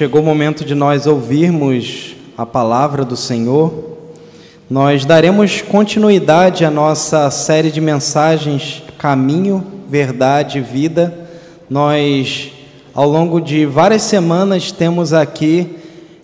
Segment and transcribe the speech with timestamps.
[0.00, 3.98] chegou o momento de nós ouvirmos a palavra do Senhor.
[4.70, 11.28] Nós daremos continuidade à nossa série de mensagens Caminho, Verdade e Vida.
[11.68, 12.50] Nós,
[12.94, 15.76] ao longo de várias semanas, temos aqui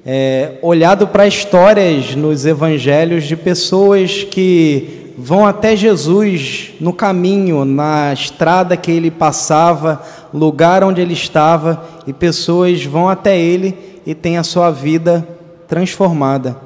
[0.07, 8.11] é, olhado para histórias nos evangelhos de pessoas que vão até Jesus no caminho, na
[8.15, 10.03] estrada que ele passava,
[10.33, 15.27] lugar onde ele estava, e pessoas vão até ele e têm a sua vida
[15.67, 16.57] transformada.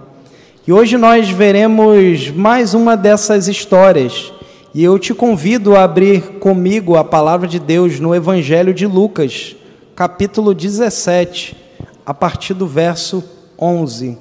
[0.66, 4.32] E hoje nós veremos mais uma dessas histórias.
[4.74, 9.56] E eu te convido a abrir comigo a palavra de Deus no Evangelho de Lucas,
[9.96, 11.56] capítulo 17
[12.04, 13.22] a partir do verso
[13.56, 14.18] 11.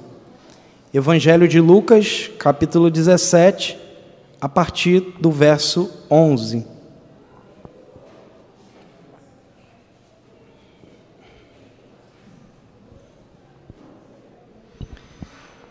[0.94, 3.76] Evangelho de Lucas, capítulo 17,
[4.40, 6.64] a partir do verso 11.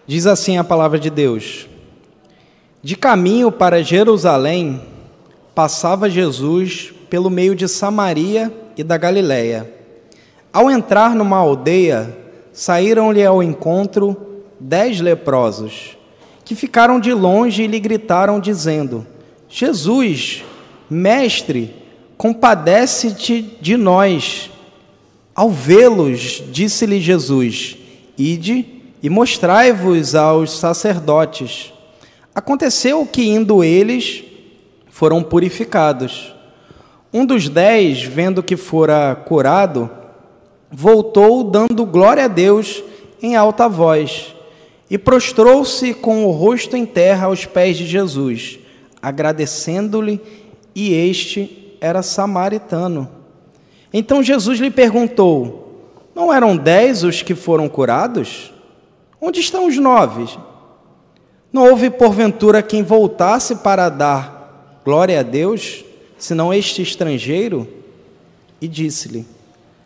[0.10, 1.68] Diz assim a palavra de Deus:
[2.82, 4.82] De caminho para Jerusalém,
[5.54, 9.72] passava Jesus pelo meio de Samaria e da Galiléia.
[10.52, 12.18] Ao entrar numa aldeia,
[12.52, 14.18] saíram-lhe ao encontro
[14.60, 15.96] dez leprosos,
[16.44, 19.06] que ficaram de longe e lhe gritaram, dizendo:
[19.48, 20.44] Jesus,
[20.90, 21.72] mestre,
[22.18, 24.50] compadece-te de nós.
[25.36, 27.78] Ao vê-los, disse-lhe Jesus:
[28.18, 31.74] Ide e mostrai-vos aos sacerdotes.
[32.34, 34.24] Aconteceu que, indo eles,
[34.90, 36.36] foram purificados.
[37.12, 39.90] Um dos dez, vendo que fora curado,
[40.72, 42.84] voltou dando glória a Deus
[43.22, 44.36] em alta voz
[44.90, 48.60] e prostrou-se com o rosto em terra aos pés de Jesus,
[49.02, 50.20] agradecendo-lhe,
[50.76, 53.10] e este era samaritano.
[53.94, 55.84] Então Jesus lhe perguntou:
[56.16, 58.54] Não eram dez os que foram curados?
[59.22, 60.38] Onde estão os nove?
[61.52, 65.84] Não houve porventura quem voltasse para dar glória a Deus,
[66.18, 67.68] senão este estrangeiro?
[68.62, 69.26] E disse-lhe: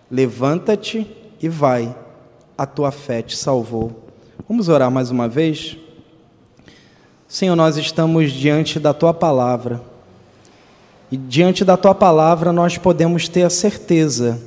[0.10, 1.08] Levanta-te
[1.42, 1.96] e vai,
[2.58, 4.04] a tua fé te salvou.
[4.48, 5.78] Vamos orar mais uma vez?
[7.28, 9.82] Senhor, nós estamos diante da tua palavra.
[11.12, 14.42] E diante da tua palavra nós podemos ter a certeza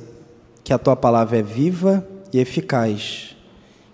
[0.63, 3.36] que a tua palavra é viva e eficaz.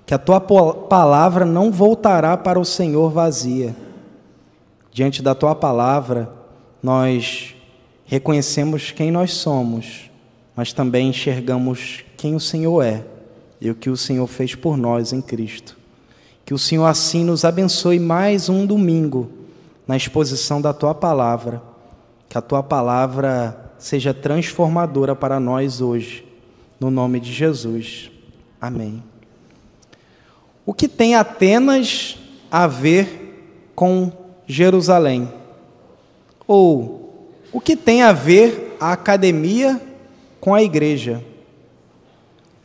[0.06, 3.76] Que a tua palavra não voltará para o Senhor vazia.
[4.92, 6.30] Diante da tua palavra,
[6.82, 7.56] nós
[8.06, 10.12] reconhecemos quem nós somos
[10.56, 13.04] mas também enxergamos quem o Senhor é
[13.60, 15.78] e o que o Senhor fez por nós em Cristo.
[16.46, 19.30] Que o Senhor assim nos abençoe mais um domingo
[19.88, 21.62] na exposição da tua palavra.
[22.28, 26.26] Que a tua palavra seja transformadora para nós hoje,
[26.80, 28.12] no nome de Jesus.
[28.60, 29.13] Amém.
[30.66, 32.18] O que tem Atenas
[32.50, 34.12] a ver com
[34.48, 35.32] Jerusalém?
[36.48, 37.04] Ou
[37.52, 39.80] o que tem a ver a academia
[40.42, 41.24] com a igreja.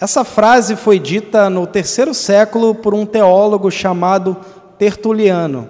[0.00, 4.36] Essa frase foi dita no terceiro século por um teólogo chamado
[4.78, 5.68] Tertuliano.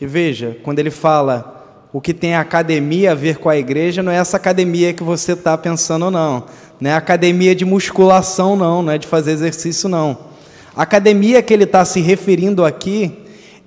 [0.00, 1.52] E veja, quando ele fala
[1.92, 5.02] o que tem a academia a ver com a igreja, não é essa academia que
[5.04, 6.44] você está pensando, não.
[6.80, 10.33] Não é academia de musculação, não, não é de fazer exercício, não.
[10.76, 13.16] A academia que ele está se referindo aqui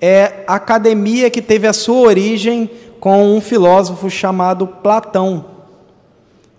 [0.01, 2.69] é a academia que teve a sua origem
[3.00, 5.45] com um filósofo chamado Platão.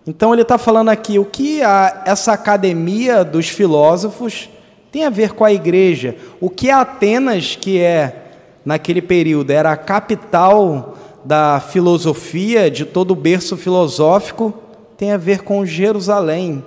[0.07, 4.49] Então ele está falando aqui o que a, essa academia dos filósofos
[4.91, 6.17] tem a ver com a igreja.
[6.41, 8.25] O que Atenas, que é
[8.65, 14.55] naquele período era a capital da filosofia, de todo o berço filosófico,
[14.97, 16.65] tem a ver com Jerusalém.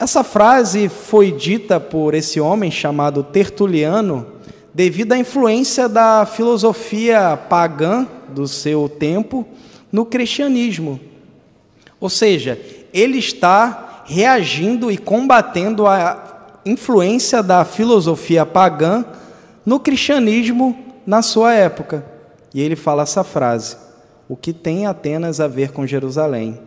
[0.00, 4.26] Essa frase foi dita por esse homem chamado Tertuliano,
[4.72, 9.46] devido à influência da filosofia pagã do seu tempo
[9.92, 10.98] no cristianismo.
[12.00, 12.58] Ou seja,
[12.94, 19.04] ele está reagindo e combatendo a influência da filosofia pagã
[19.66, 22.06] no cristianismo na sua época.
[22.54, 23.76] E ele fala essa frase:
[24.26, 26.58] o que tem Atenas a ver com Jerusalém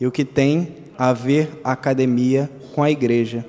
[0.00, 3.42] e o que tem a ver a academia com a igreja.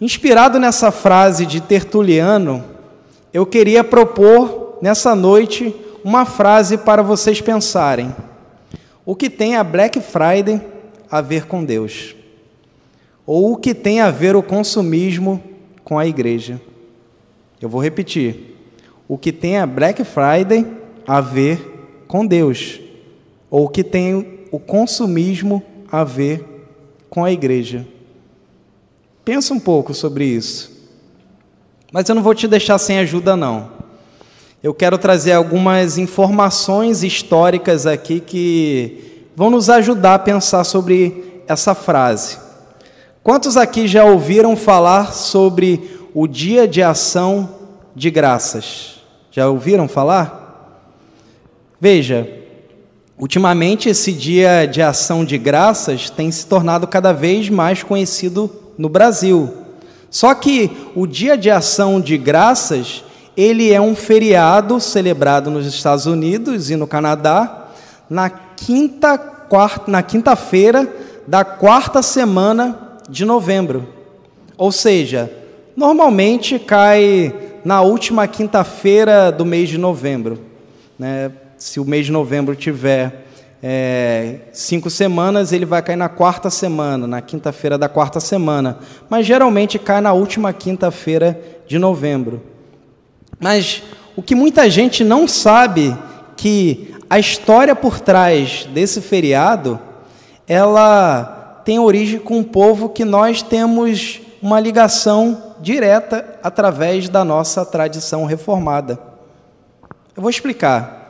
[0.00, 2.64] Inspirado nessa frase de Tertuliano,
[3.30, 8.16] eu queria propor nessa noite uma frase para vocês pensarem.
[9.04, 10.62] O que tem a Black Friday
[11.10, 12.16] a ver com Deus?
[13.26, 15.38] Ou o que tem a ver o consumismo
[15.84, 16.58] com a igreja?
[17.60, 18.56] Eu vou repetir.
[19.06, 20.66] O que tem a Black Friday
[21.06, 22.80] a ver com Deus?
[23.50, 26.51] Ou o que tem o consumismo a ver
[27.12, 27.86] com a igreja?
[29.22, 30.72] Pensa um pouco sobre isso.
[31.92, 33.68] Mas eu não vou te deixar sem ajuda, não.
[34.62, 41.74] Eu quero trazer algumas informações históricas aqui que vão nos ajudar a pensar sobre essa
[41.74, 42.38] frase.
[43.22, 47.56] Quantos aqui já ouviram falar sobre o Dia de Ação
[47.94, 49.02] de Graças?
[49.30, 50.80] Já ouviram falar?
[51.78, 52.41] Veja,
[53.18, 58.88] ultimamente esse Dia de Ação de Graças tem se tornado cada vez mais conhecido no
[58.88, 59.52] Brasil.
[60.10, 63.04] Só que o Dia de Ação de Graças,
[63.36, 67.68] ele é um feriado celebrado nos Estados Unidos e no Canadá
[68.08, 70.86] na quinta quarta, na quinta-feira
[71.26, 73.88] da quarta semana de novembro.
[74.58, 75.32] Ou seja,
[75.74, 80.38] normalmente cai na última quinta-feira do mês de novembro.
[80.98, 81.30] Né?
[81.62, 83.24] Se o mês de novembro tiver
[83.62, 88.80] é, cinco semanas, ele vai cair na quarta semana, na quinta-feira da quarta semana.
[89.08, 92.42] Mas geralmente cai na última quinta-feira de novembro.
[93.38, 93.80] Mas
[94.16, 95.96] o que muita gente não sabe
[96.36, 99.78] que a história por trás desse feriado,
[100.48, 107.64] ela tem origem com um povo que nós temos uma ligação direta através da nossa
[107.64, 108.98] tradição reformada.
[110.16, 111.01] Eu vou explicar.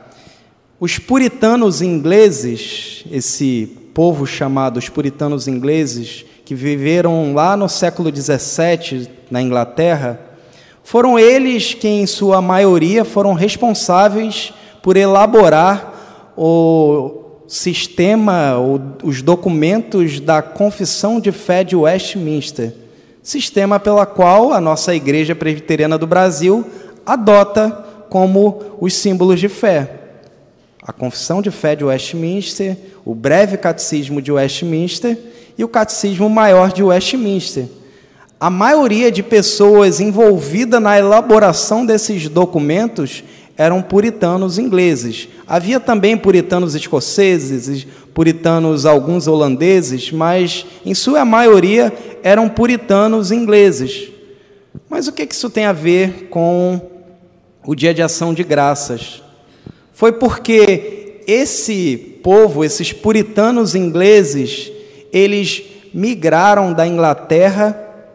[0.85, 9.07] Os puritanos ingleses, esse povo chamado os puritanos ingleses, que viveram lá no século XVII
[9.31, 10.19] na Inglaterra,
[10.83, 18.57] foram eles que, em sua maioria, foram responsáveis por elaborar o sistema,
[19.01, 22.73] os documentos da Confissão de Fé de Westminster,
[23.21, 26.65] sistema pela qual a nossa Igreja Presbiteriana do Brasil
[27.05, 27.71] adota
[28.09, 30.02] como os símbolos de fé
[30.85, 35.17] a Confissão de Fé de Westminster, o Breve Catecismo de Westminster
[35.57, 37.67] e o Catecismo Maior de Westminster.
[38.39, 43.23] A maioria de pessoas envolvida na elaboração desses documentos
[43.55, 45.29] eram puritanos ingleses.
[45.47, 54.09] Havia também puritanos escoceses, puritanos alguns holandeses, mas em sua maioria eram puritanos ingleses.
[54.89, 56.81] Mas o que isso tem a ver com
[57.65, 59.22] o Dia de Ação de Graças?
[59.93, 64.71] Foi porque esse povo, esses puritanos ingleses,
[65.11, 65.63] eles
[65.93, 67.71] migraram da Inglaterra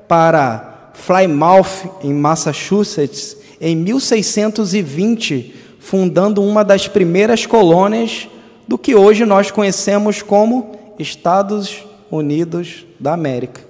[0.09, 8.29] para Plymouth, em Massachusetts, em 1620, fundando uma das primeiras colônias
[8.67, 13.61] do que hoje nós conhecemos como Estados Unidos da América.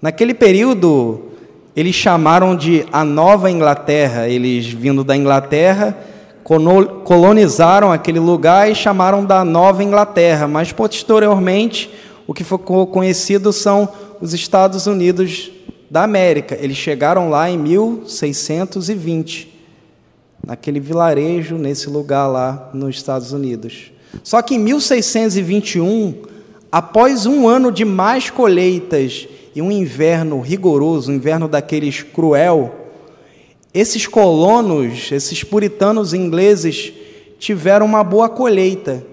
[0.00, 1.30] Naquele período,
[1.74, 5.96] eles chamaram de a Nova Inglaterra, eles vindo da Inglaterra
[7.04, 11.90] colonizaram aquele lugar e chamaram da Nova Inglaterra, mas posteriormente
[12.26, 13.88] o que ficou conhecido são
[14.20, 15.50] os Estados Unidos
[15.88, 16.58] da América.
[16.60, 19.48] Eles chegaram lá em 1620,
[20.44, 23.92] naquele vilarejo, nesse lugar lá nos Estados Unidos.
[24.24, 26.22] Só que em 1621,
[26.72, 32.79] após um ano de mais colheitas e um inverno rigoroso, um inverno daqueles cruel,
[33.72, 36.92] esses colonos, esses puritanos ingleses,
[37.38, 39.06] tiveram uma boa colheita.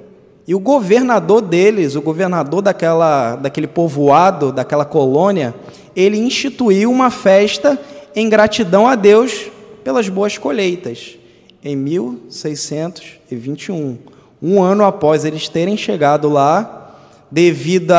[0.48, 5.54] E o governador deles, o governador daquela, daquele povoado, daquela colônia,
[5.96, 7.80] ele instituiu uma festa
[8.16, 9.52] em gratidão a Deus
[9.84, 11.18] pelas boas colheitas,
[11.64, 13.98] em 1621.
[14.42, 16.96] Um ano após eles terem chegado lá,
[17.30, 17.92] devido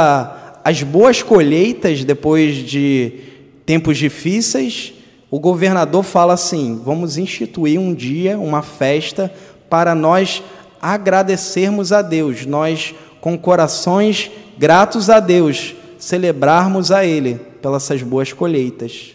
[0.65, 3.13] às boas colheitas, depois de
[3.67, 4.95] tempos difíceis,
[5.31, 9.33] o governador fala assim: vamos instituir um dia, uma festa,
[9.69, 10.43] para nós
[10.81, 18.33] agradecermos a Deus, nós, com corações gratos a Deus, celebrarmos a Ele pelas suas boas
[18.33, 19.15] colheitas.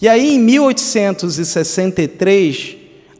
[0.00, 2.76] E aí, em 1863,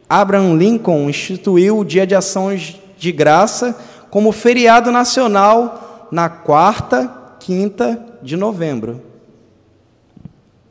[0.09, 3.77] Abraham Lincoln instituiu o Dia de Ações de Graça
[4.09, 9.01] como feriado nacional na quarta, quinta de novembro.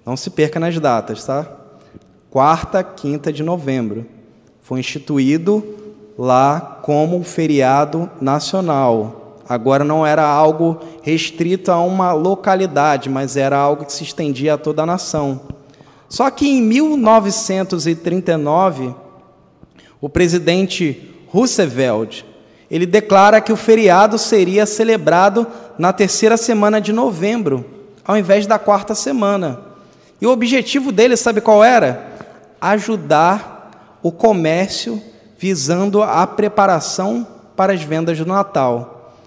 [0.04, 1.46] Não se perca nas datas, tá?
[2.30, 4.06] Quarta, quinta de novembro.
[4.61, 5.64] Foi instituído
[6.18, 9.38] lá como um feriado nacional.
[9.49, 14.58] Agora não era algo restrito a uma localidade, mas era algo que se estendia a
[14.58, 15.40] toda a nação.
[16.08, 18.94] Só que em 1939,
[20.00, 22.23] o presidente Roosevelt,
[22.70, 25.46] ele declara que o feriado seria celebrado
[25.78, 27.64] na terceira semana de novembro,
[28.04, 29.74] ao invés da quarta semana.
[30.25, 32.16] E o objetivo dele, sabe qual era?
[32.59, 34.99] Ajudar o comércio
[35.37, 39.19] visando a preparação para as vendas do Natal.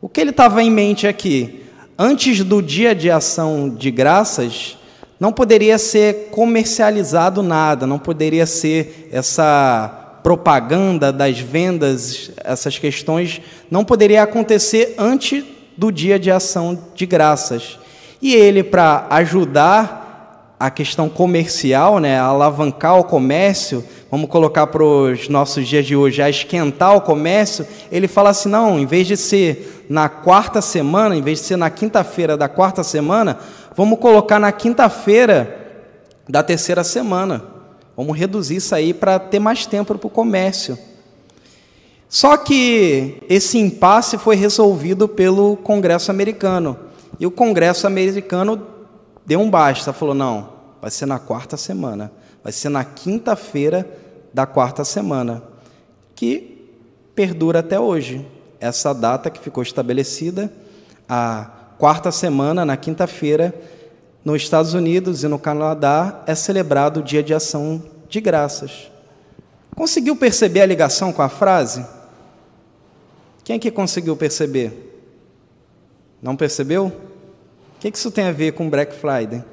[0.00, 1.64] O que ele estava em mente aqui?
[1.98, 4.78] Antes do dia de ação de graças,
[5.18, 13.84] não poderia ser comercializado nada, não poderia ser essa propaganda das vendas, essas questões, não
[13.84, 15.44] poderia acontecer antes
[15.76, 17.76] do dia de ação de graças.
[18.22, 19.97] E ele, para ajudar
[20.58, 26.20] a questão comercial, né, alavancar o comércio, vamos colocar para os nossos dias de hoje,
[26.20, 31.16] a esquentar o comércio, ele fala assim: não, em vez de ser na quarta semana,
[31.16, 33.38] em vez de ser na quinta-feira da quarta semana,
[33.76, 35.56] vamos colocar na quinta-feira
[36.28, 37.42] da terceira semana.
[37.96, 40.78] Vamos reduzir isso aí para ter mais tempo para o comércio.
[42.08, 46.76] Só que esse impasse foi resolvido pelo Congresso americano.
[47.20, 48.62] E o Congresso americano
[49.28, 50.48] deu um basta, falou: não,
[50.80, 52.10] vai ser na quarta semana.
[52.42, 53.86] Vai ser na quinta-feira
[54.32, 55.42] da quarta semana,
[56.14, 56.72] que
[57.14, 58.26] perdura até hoje.
[58.58, 60.50] Essa data que ficou estabelecida,
[61.08, 63.54] a quarta semana, na quinta-feira,
[64.24, 68.90] nos Estados Unidos e no Canadá, é celebrado o Dia de Ação de Graças.
[69.76, 71.84] Conseguiu perceber a ligação com a frase?
[73.44, 75.02] Quem é que conseguiu perceber?
[76.20, 77.07] Não percebeu?
[77.78, 79.44] O que isso tem a ver com Black Friday?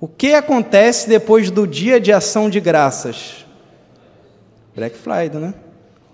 [0.00, 3.44] O que acontece depois do dia de ação de graças?
[4.74, 5.52] Black Friday, né?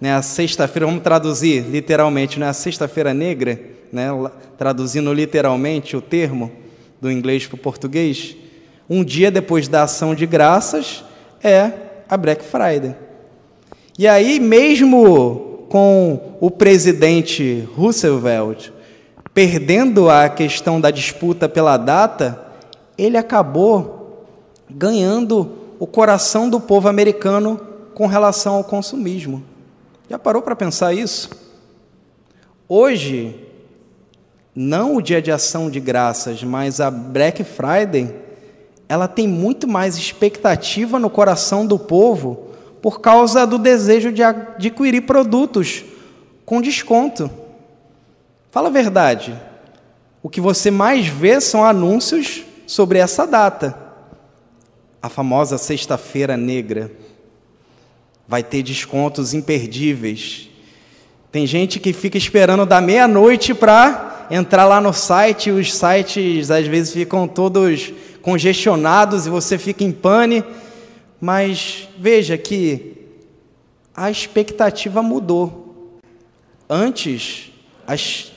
[0.01, 2.49] né a sexta-feira, vamos traduzir literalmente, né?
[2.49, 3.61] a sexta-feira negra,
[3.93, 4.09] né?
[4.59, 6.51] traduzindo literalmente o termo
[7.01, 8.35] do inglês para o português.
[8.89, 11.05] Um dia depois da ação de graças
[11.41, 11.71] é
[12.09, 12.97] a Black Friday.
[13.97, 18.71] E aí, mesmo com o presidente Roosevelt
[19.41, 22.39] perdendo a questão da disputa pela data,
[22.99, 24.27] ele acabou
[24.69, 27.59] ganhando o coração do povo americano
[27.95, 29.43] com relação ao consumismo.
[30.11, 31.31] Já parou para pensar isso?
[32.69, 33.35] Hoje,
[34.55, 38.15] não o dia de ação de graças, mas a Black Friday,
[38.91, 42.49] ela tem muito mais expectativa no coração do povo
[42.83, 45.83] por causa do desejo de adquirir produtos
[46.45, 47.31] com desconto.
[48.51, 49.41] Fala a verdade.
[50.23, 53.79] O que você mais vê são anúncios sobre essa data.
[55.01, 56.91] A famosa Sexta-feira Negra.
[58.27, 60.49] Vai ter descontos imperdíveis.
[61.31, 65.53] Tem gente que fica esperando da meia-noite para entrar lá no site.
[65.53, 70.45] Os sites às vezes ficam todos congestionados e você fica em pane.
[71.21, 72.97] Mas veja que
[73.95, 76.01] a expectativa mudou.
[76.69, 77.53] Antes,
[77.87, 78.33] as,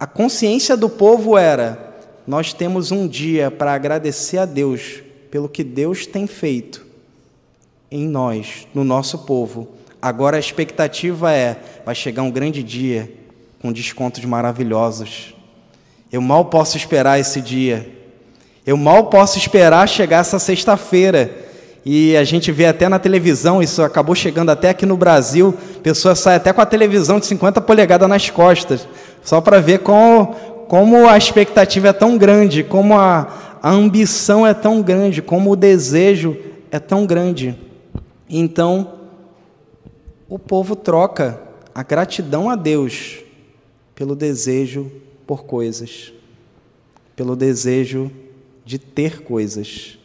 [0.00, 1.94] a consciência do povo era:
[2.26, 6.86] nós temos um dia para agradecer a Deus pelo que Deus tem feito
[7.90, 9.68] em nós, no nosso povo.
[10.00, 13.12] Agora a expectativa é: vai chegar um grande dia
[13.60, 15.34] com descontos maravilhosos.
[16.10, 17.94] Eu mal posso esperar esse dia.
[18.66, 21.48] Eu mal posso esperar chegar essa sexta-feira.
[21.84, 26.18] E a gente vê até na televisão, isso acabou chegando até aqui no Brasil, pessoas
[26.18, 28.86] saem até com a televisão de 50 polegadas nas costas,
[29.22, 30.34] só para ver como,
[30.68, 35.56] como a expectativa é tão grande, como a, a ambição é tão grande, como o
[35.56, 36.36] desejo
[36.70, 37.58] é tão grande.
[38.28, 38.92] Então,
[40.28, 41.40] o povo troca
[41.74, 43.18] a gratidão a Deus
[43.94, 44.90] pelo desejo
[45.26, 46.12] por coisas,
[47.14, 48.10] pelo desejo
[48.64, 49.98] de ter coisas,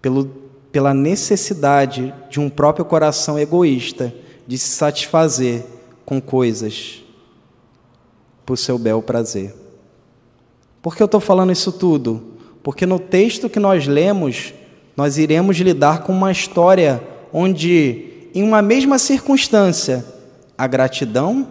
[0.00, 0.30] pelo,
[0.72, 4.14] pela necessidade de um próprio coração egoísta
[4.46, 5.64] de se satisfazer
[6.04, 7.02] com coisas
[8.50, 9.54] por seu bel prazer.
[10.82, 12.34] Por que eu estou falando isso tudo?
[12.64, 14.52] Porque no texto que nós lemos,
[14.96, 17.00] nós iremos lidar com uma história
[17.32, 20.04] onde, em uma mesma circunstância,
[20.58, 21.46] há gratidão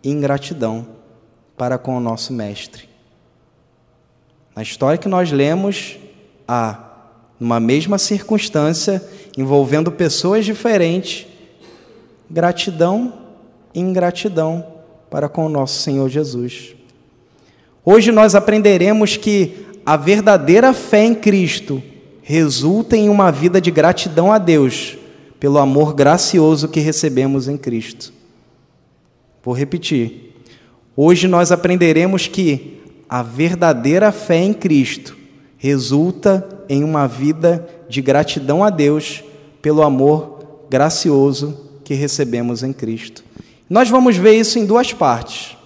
[0.00, 0.86] e ingratidão
[1.56, 2.88] para com o nosso Mestre.
[4.54, 5.98] Na história que nós lemos,
[6.46, 6.78] há,
[7.40, 9.02] numa mesma circunstância,
[9.36, 11.26] envolvendo pessoas diferentes,
[12.30, 13.12] gratidão
[13.74, 14.77] e ingratidão
[15.10, 16.74] para com o nosso Senhor Jesus.
[17.84, 21.82] Hoje nós aprenderemos que a verdadeira fé em Cristo
[22.22, 24.98] resulta em uma vida de gratidão a Deus
[25.40, 28.12] pelo amor gracioso que recebemos em Cristo.
[29.42, 30.34] Vou repetir.
[30.94, 35.16] Hoje nós aprenderemos que a verdadeira fé em Cristo
[35.56, 39.24] resulta em uma vida de gratidão a Deus
[39.62, 43.24] pelo amor gracioso que recebemos em Cristo.
[43.68, 45.56] Nós vamos ver isso em duas partes.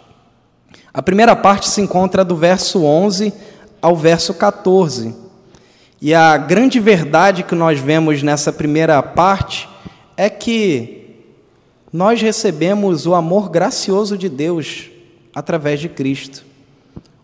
[0.93, 3.33] A primeira parte se encontra do verso 11
[3.81, 5.15] ao verso 14.
[6.01, 9.69] E a grande verdade que nós vemos nessa primeira parte
[10.17, 11.17] é que
[11.93, 14.91] nós recebemos o amor gracioso de Deus
[15.35, 16.45] através de Cristo.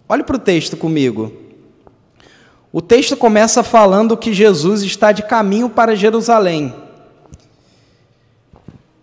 [0.09, 1.33] Olhe para o texto comigo.
[2.73, 6.75] O texto começa falando que Jesus está de caminho para Jerusalém.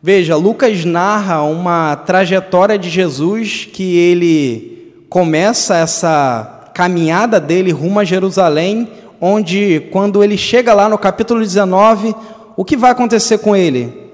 [0.07, 8.03] Veja, Lucas narra uma trajetória de Jesus que ele começa essa caminhada dele rumo a
[8.03, 8.88] Jerusalém,
[9.19, 12.15] onde, quando ele chega lá no capítulo 19,
[12.55, 14.12] o que vai acontecer com ele?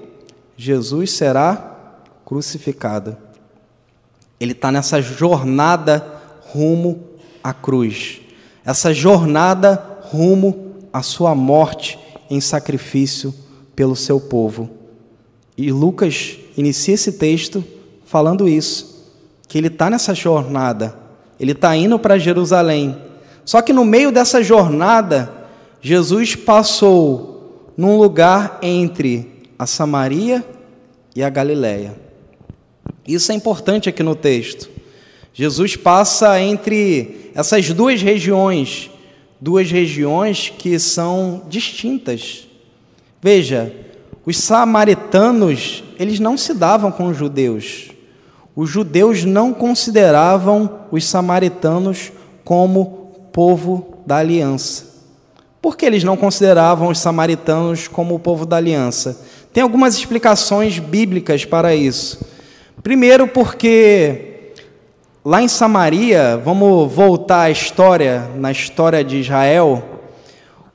[0.56, 1.76] Jesus será
[2.24, 3.14] crucificado.
[4.40, 6.02] Ele está nessa jornada
[6.54, 7.04] rumo
[7.44, 8.22] à cruz,
[8.64, 11.98] essa jornada rumo à sua morte
[12.30, 13.34] em sacrifício
[13.76, 14.80] pelo seu povo.
[15.62, 17.64] E Lucas inicia esse texto
[18.04, 19.12] falando isso,
[19.46, 20.92] que ele está nessa jornada,
[21.38, 22.96] ele está indo para Jerusalém.
[23.44, 25.32] Só que no meio dessa jornada,
[25.80, 30.44] Jesus passou num lugar entre a Samaria
[31.14, 31.94] e a Galiléia.
[33.06, 34.68] Isso é importante aqui no texto.
[35.32, 38.90] Jesus passa entre essas duas regiões,
[39.40, 42.48] duas regiões que são distintas.
[43.22, 43.72] Veja,
[44.24, 47.90] os samaritanos, eles não se davam com os judeus.
[48.54, 52.12] Os judeus não consideravam os samaritanos
[52.44, 54.92] como povo da aliança.
[55.60, 59.20] Por que eles não consideravam os samaritanos como o povo da aliança?
[59.52, 62.24] Tem algumas explicações bíblicas para isso.
[62.82, 64.52] Primeiro, porque
[65.24, 69.91] lá em Samaria, vamos voltar à história, na história de Israel,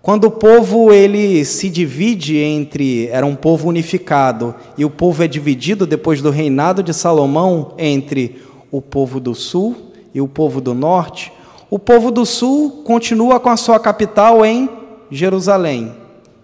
[0.07, 5.27] quando o povo ele se divide entre era um povo unificado e o povo é
[5.27, 10.73] dividido depois do reinado de Salomão entre o povo do sul e o povo do
[10.73, 11.29] norte,
[11.69, 14.69] o povo do sul continua com a sua capital em
[15.11, 15.93] Jerusalém,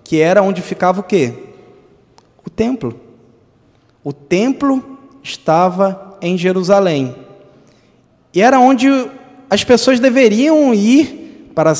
[0.04, 1.34] que era onde ficava o quê?
[2.46, 3.00] O templo.
[4.04, 4.84] O templo
[5.24, 7.16] estava em Jerusalém.
[8.34, 8.90] E era onde
[9.50, 11.74] as pessoas deveriam ir para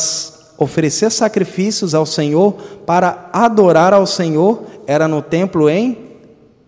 [0.64, 2.54] oferecer sacrifícios ao Senhor,
[2.86, 5.98] para adorar ao Senhor, era no templo em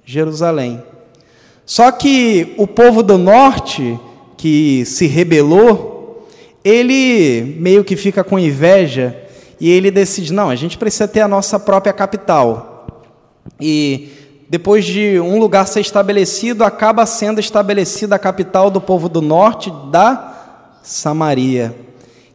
[0.06, 0.84] Jerusalém.
[1.66, 4.00] Só que o povo do norte,
[4.38, 6.28] que se rebelou,
[6.64, 9.16] ele meio que fica com inveja
[9.60, 12.88] e ele decide: não, a gente precisa ter a nossa própria capital.
[13.60, 14.10] E
[14.48, 19.72] depois de um lugar ser estabelecido, acaba sendo estabelecida a capital do povo do norte,
[19.92, 20.34] da
[20.84, 21.76] Samaria.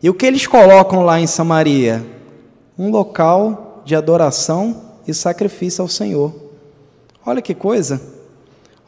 [0.02, 2.02] E o que eles colocam lá em Samaria?
[2.78, 6.34] Um local de adoração e sacrifício ao Senhor.
[7.24, 8.00] Olha que coisa.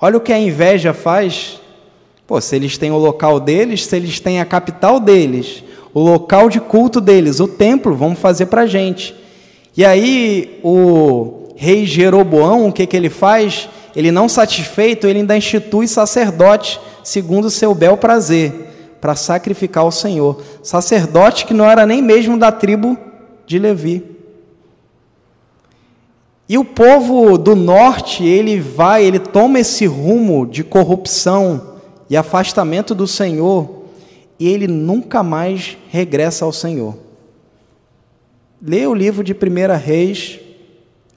[0.01, 1.61] Olha o que a inveja faz.
[2.27, 6.49] Pô, se eles têm o local deles, se eles têm a capital deles, o local
[6.49, 9.15] de culto deles, o templo, vamos fazer para gente.
[9.77, 13.69] E aí o rei Jeroboão, o que, que ele faz?
[13.95, 18.72] Ele não satisfeito, ele ainda institui sacerdote, segundo o seu bel prazer
[19.03, 20.41] para sacrificar ao Senhor.
[20.63, 22.97] Sacerdote que não era nem mesmo da tribo
[23.45, 24.05] de Levi.
[26.49, 32.95] E o povo do norte, ele vai, ele toma esse rumo de corrupção e afastamento
[32.95, 33.87] do Senhor,
[34.39, 36.97] e ele nunca mais regressa ao Senhor.
[38.65, 39.37] Leia o livro de 1
[39.83, 40.39] Reis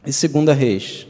[0.03, 1.05] e 2 Reis.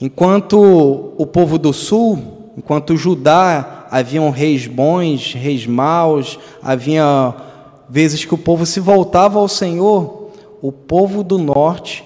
[0.00, 7.34] Enquanto o povo do sul, enquanto Judá haviam reis bons, reis maus, havia
[7.88, 12.04] vezes que o povo se voltava ao Senhor, o povo do norte,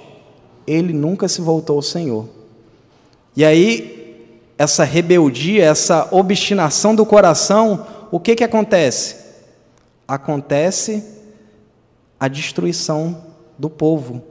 [0.66, 2.28] ele nunca se voltou ao Senhor.
[3.36, 4.26] E aí,
[4.58, 9.16] essa rebeldia, essa obstinação do coração, o que que acontece?
[10.06, 11.02] Acontece
[12.20, 13.24] a destruição
[13.58, 14.22] do povo.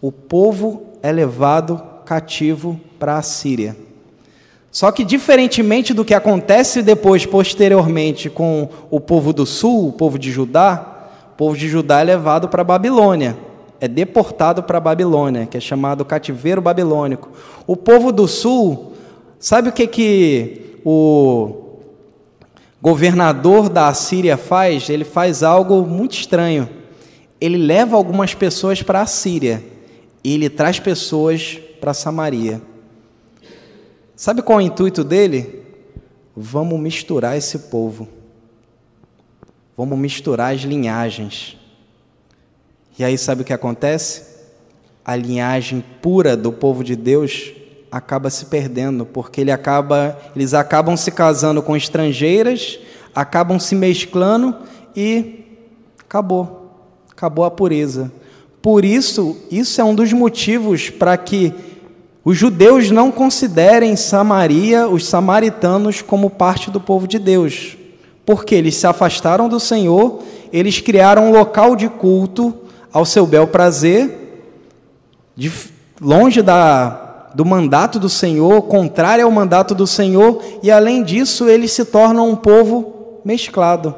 [0.00, 3.85] O povo é levado cativo para a Síria.
[4.76, 10.18] Só que, diferentemente do que acontece depois, posteriormente, com o povo do sul, o povo
[10.18, 13.38] de Judá, o povo de Judá é levado para a Babilônia,
[13.80, 17.30] é deportado para a Babilônia, que é chamado cativeiro babilônico.
[17.66, 18.92] O povo do sul,
[19.38, 21.78] sabe o que, que o
[22.82, 24.90] governador da Assíria faz?
[24.90, 26.68] Ele faz algo muito estranho.
[27.40, 29.64] Ele leva algumas pessoas para a Síria
[30.22, 32.60] e ele traz pessoas para Samaria.
[34.16, 35.62] Sabe qual é o intuito dele?
[36.34, 38.08] Vamos misturar esse povo.
[39.76, 41.58] Vamos misturar as linhagens.
[42.98, 44.22] E aí sabe o que acontece?
[45.04, 47.52] A linhagem pura do povo de Deus
[47.92, 52.78] acaba se perdendo, porque ele acaba, eles acabam se casando com estrangeiras,
[53.14, 54.56] acabam se mesclando
[54.96, 55.44] e
[56.00, 56.72] acabou.
[57.12, 58.10] Acabou a pureza.
[58.62, 61.54] Por isso, isso é um dos motivos para que
[62.26, 67.76] os judeus não considerem Samaria, os samaritanos, como parte do povo de Deus,
[68.24, 72.52] porque eles se afastaram do Senhor, eles criaram um local de culto
[72.92, 74.42] ao seu bel prazer,
[75.36, 75.52] de,
[76.00, 81.70] longe da, do mandato do Senhor, contrário ao mandato do Senhor, e além disso, eles
[81.70, 83.94] se tornam um povo mesclado.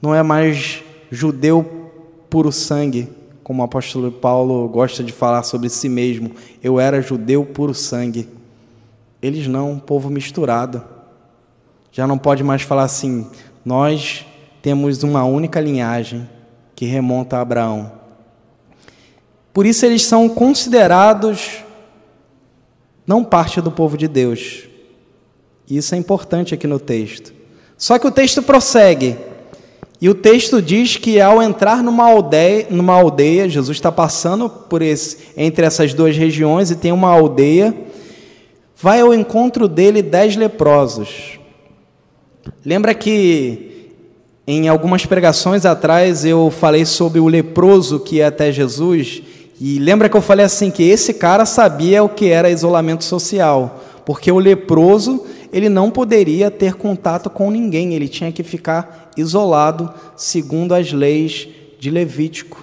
[0.00, 1.90] Não é mais judeu
[2.30, 3.06] puro sangue,
[3.46, 6.32] como o apóstolo Paulo gosta de falar sobre si mesmo.
[6.60, 8.28] Eu era judeu puro sangue.
[9.22, 10.82] Eles não, um povo misturado.
[11.92, 13.24] Já não pode mais falar assim,
[13.64, 14.26] nós
[14.60, 16.28] temos uma única linhagem
[16.74, 17.92] que remonta a Abraão.
[19.52, 21.62] Por isso eles são considerados
[23.06, 24.64] não parte do povo de Deus.
[25.70, 27.32] Isso é importante aqui no texto.
[27.78, 29.16] Só que o texto prossegue.
[30.00, 34.82] E o texto diz que ao entrar numa aldeia, numa aldeia Jesus está passando por
[34.82, 37.74] esse, entre essas duas regiões e tem uma aldeia,
[38.76, 41.38] vai ao encontro dele dez leprosos.
[42.64, 43.90] Lembra que
[44.46, 49.22] em algumas pregações atrás eu falei sobre o leproso que ia até Jesus?
[49.58, 53.82] E lembra que eu falei assim que esse cara sabia o que era isolamento social,
[54.04, 55.24] porque o leproso
[55.56, 61.48] ele não poderia ter contato com ninguém, ele tinha que ficar isolado, segundo as leis
[61.80, 62.62] de Levítico,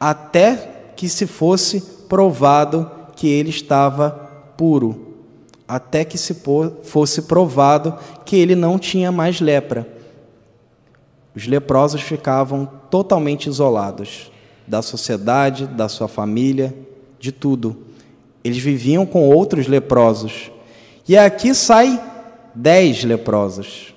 [0.00, 4.08] até que se fosse provado que ele estava
[4.56, 5.16] puro,
[5.68, 6.34] até que se
[6.82, 7.94] fosse provado
[8.24, 9.86] que ele não tinha mais lepra.
[11.36, 14.32] Os leprosos ficavam totalmente isolados
[14.66, 16.74] da sociedade, da sua família,
[17.20, 17.76] de tudo.
[18.42, 20.50] Eles viviam com outros leprosos.
[21.08, 21.98] E aqui sai
[22.54, 23.94] dez leprosos.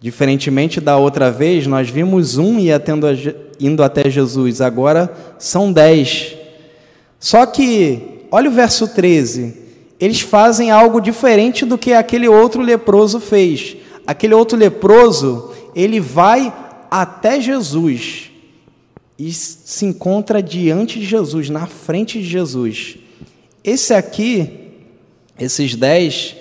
[0.00, 2.58] Diferentemente da outra vez, nós vimos um
[3.58, 6.36] indo até Jesus, agora são dez.
[7.18, 9.56] Só que, olha o verso 13,
[9.98, 13.76] eles fazem algo diferente do que aquele outro leproso fez.
[14.06, 16.52] Aquele outro leproso, ele vai
[16.90, 18.30] até Jesus
[19.18, 22.98] e se encontra diante de Jesus, na frente de Jesus.
[23.64, 24.65] Esse aqui,
[25.38, 26.36] esses dez,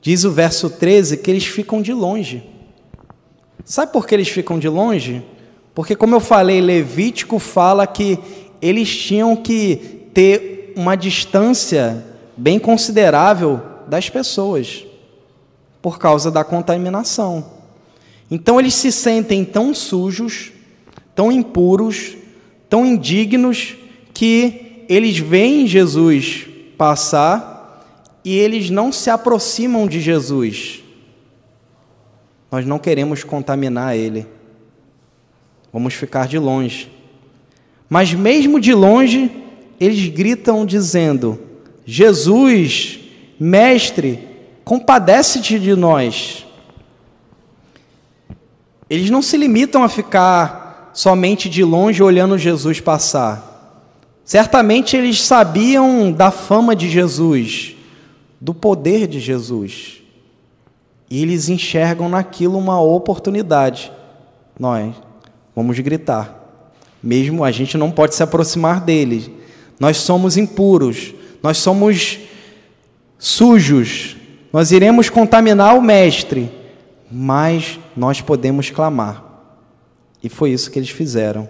[0.00, 2.42] diz o verso 13 que eles ficam de longe.
[3.64, 5.22] Sabe por que eles ficam de longe?
[5.74, 8.18] Porque, como eu falei, Levítico fala que
[8.60, 9.76] eles tinham que
[10.12, 12.04] ter uma distância
[12.36, 14.84] bem considerável das pessoas,
[15.80, 17.44] por causa da contaminação.
[18.30, 20.52] Então, eles se sentem tão sujos,
[21.14, 22.16] tão impuros,
[22.68, 23.76] tão indignos,
[24.12, 27.51] que eles veem Jesus passar
[28.24, 30.82] e eles não se aproximam de Jesus.
[32.50, 34.26] Nós não queremos contaminar ele.
[35.72, 36.90] Vamos ficar de longe.
[37.88, 39.30] Mas mesmo de longe,
[39.80, 41.40] eles gritam dizendo:
[41.84, 43.00] Jesus,
[43.40, 44.18] mestre,
[44.64, 46.46] compadece-te de nós.
[48.88, 53.50] Eles não se limitam a ficar somente de longe olhando Jesus passar.
[54.24, 57.71] Certamente eles sabiam da fama de Jesus,
[58.42, 60.02] do poder de Jesus.
[61.08, 63.92] E eles enxergam naquilo uma oportunidade.
[64.58, 64.92] Nós
[65.54, 66.40] vamos gritar.
[67.00, 69.30] Mesmo a gente não pode se aproximar deles.
[69.78, 72.18] Nós somos impuros, nós somos
[73.16, 74.16] sujos,
[74.52, 76.50] nós iremos contaminar o Mestre,
[77.08, 79.24] mas nós podemos clamar.
[80.20, 81.48] E foi isso que eles fizeram.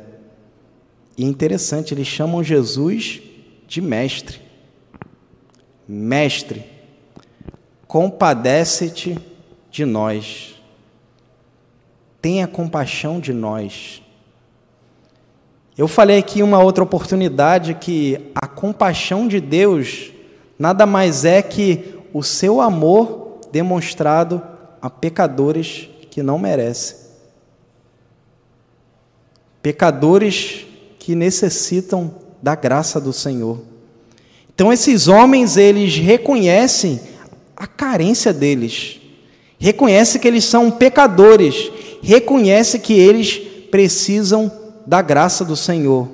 [1.17, 3.23] E é interessante, eles chamam Jesus
[3.67, 4.41] de Mestre.
[5.89, 6.72] Mestre
[7.93, 9.19] compadece-te
[9.71, 10.55] de nós.
[12.23, 14.01] Tenha compaixão de nós.
[15.77, 20.11] Eu falei aqui uma outra oportunidade que a compaixão de Deus
[20.59, 24.41] nada mais é que o seu amor demonstrado
[24.81, 26.97] a pecadores que não merecem.
[29.61, 30.65] Pecadores
[30.99, 33.61] que necessitam da graça do Senhor.
[34.55, 37.12] Então esses homens, eles reconhecem
[37.63, 39.01] a carência deles.
[39.57, 41.71] Reconhece que eles são pecadores,
[42.03, 43.39] reconhece que eles
[43.71, 44.51] precisam
[44.85, 46.09] da graça do Senhor.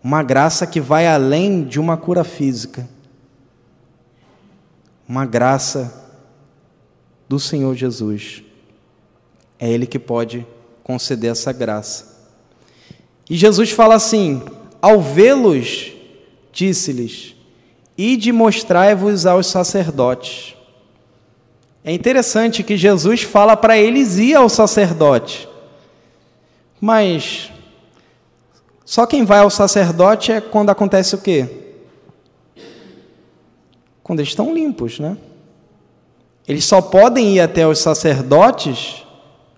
[0.00, 2.88] Uma graça que vai além de uma cura física.
[5.08, 6.14] Uma graça
[7.28, 8.44] do Senhor Jesus.
[9.58, 10.46] É Ele que pode
[10.84, 12.28] conceder essa graça.
[13.28, 14.40] E Jesus fala assim:
[14.80, 15.92] ao vê-los,
[16.52, 17.34] disse-lhes:
[18.02, 20.56] Ide mostrai-vos aos sacerdotes.
[21.84, 25.46] É interessante que Jesus fala para eles ir ao sacerdote.
[26.80, 27.52] Mas
[28.86, 31.46] só quem vai ao sacerdote é quando acontece o quê?
[34.02, 35.18] Quando eles estão limpos, né?
[36.48, 39.04] Eles só podem ir até os sacerdotes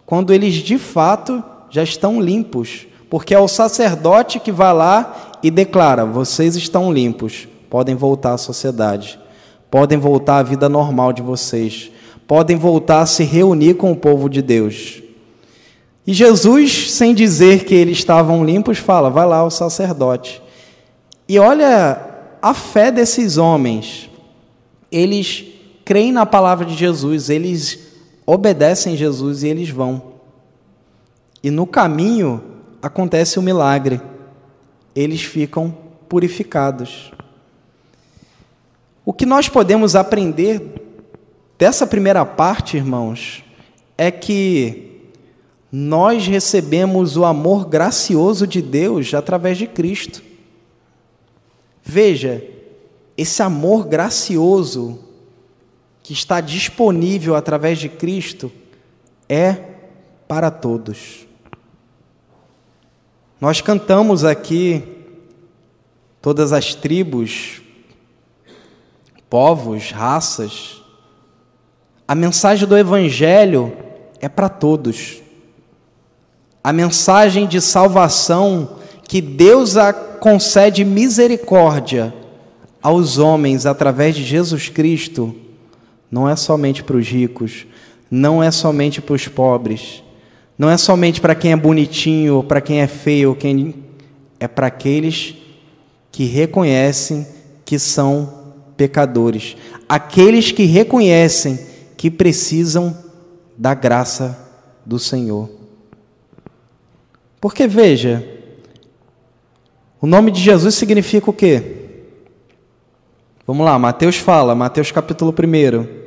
[0.04, 5.48] quando eles de fato já estão limpos, porque é o sacerdote que vai lá e
[5.48, 9.18] declara: vocês estão limpos, podem voltar à sociedade,
[9.70, 11.90] podem voltar à vida normal de vocês,
[12.28, 15.02] podem voltar a se reunir com o povo de Deus.
[16.06, 20.42] E Jesus, sem dizer que eles estavam limpos, fala: vai lá o sacerdote.
[21.26, 21.98] E olha
[22.42, 24.10] a fé desses homens.
[24.90, 25.42] Eles
[25.82, 27.78] creem na palavra de Jesus, eles
[28.26, 30.02] obedecem Jesus e eles vão.
[31.42, 32.42] E no caminho
[32.82, 33.98] acontece o um milagre.
[34.94, 35.74] Eles ficam
[36.06, 37.12] purificados.
[39.04, 40.62] O que nós podemos aprender
[41.58, 43.42] dessa primeira parte, irmãos,
[43.96, 44.92] é que
[45.70, 50.22] nós recebemos o amor gracioso de Deus através de Cristo.
[51.82, 52.44] Veja,
[53.16, 54.98] esse amor gracioso
[56.02, 58.52] que está disponível através de Cristo
[59.28, 59.54] é
[60.28, 61.26] para todos.
[63.40, 64.84] Nós cantamos aqui
[66.20, 67.61] todas as tribos,
[69.32, 70.82] povos, raças.
[72.06, 73.72] A mensagem do Evangelho
[74.20, 75.22] é para todos
[76.62, 82.12] a mensagem de salvação que Deus a concede misericórdia
[82.82, 85.34] aos homens através de Jesus Cristo,
[86.10, 87.66] não é somente para os ricos,
[88.10, 90.04] não é somente para os pobres,
[90.58, 93.76] não é somente para quem é bonitinho, para quem é feio, quem
[94.38, 95.36] é para aqueles
[96.10, 97.26] que reconhecem
[97.64, 98.41] que são
[98.82, 99.56] pecadores,
[99.88, 101.56] aqueles que reconhecem
[101.96, 102.96] que precisam
[103.56, 104.36] da graça
[104.84, 105.48] do Senhor.
[107.40, 108.26] Porque veja,
[110.00, 111.76] o nome de Jesus significa o quê?
[113.46, 116.02] Vamos lá, Mateus fala, Mateus capítulo 1.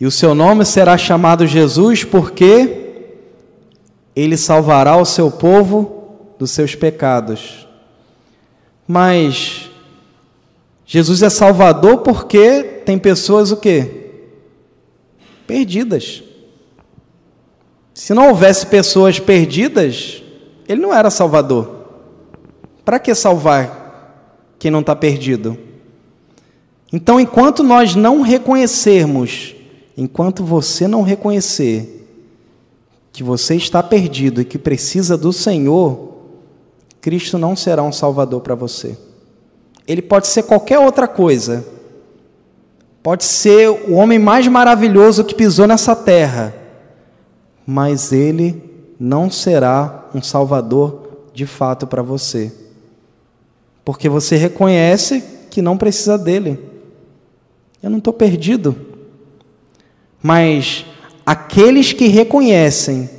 [0.00, 3.04] E o seu nome será chamado Jesus porque
[4.16, 7.68] ele salvará o seu povo dos seus pecados.
[8.86, 9.70] Mas
[10.86, 14.10] Jesus é salvador porque tem pessoas o quê?
[15.46, 16.22] Perdidas.
[17.94, 20.22] Se não houvesse pessoas perdidas,
[20.68, 21.84] ele não era salvador.
[22.84, 25.56] Para que salvar quem não está perdido?
[26.92, 29.54] Então, enquanto nós não reconhecermos,
[29.96, 32.06] enquanto você não reconhecer
[33.12, 36.13] que você está perdido e que precisa do Senhor,
[37.04, 38.98] Cristo não será um salvador para você.
[39.86, 41.62] Ele pode ser qualquer outra coisa.
[43.02, 46.64] Pode ser o homem mais maravilhoso que pisou nessa terra
[47.66, 48.62] mas ele
[48.98, 52.52] não será um salvador de fato para você.
[53.84, 56.58] Porque você reconhece que não precisa dele.
[57.82, 58.76] Eu não estou perdido.
[60.22, 60.86] Mas
[61.24, 63.10] aqueles que reconhecem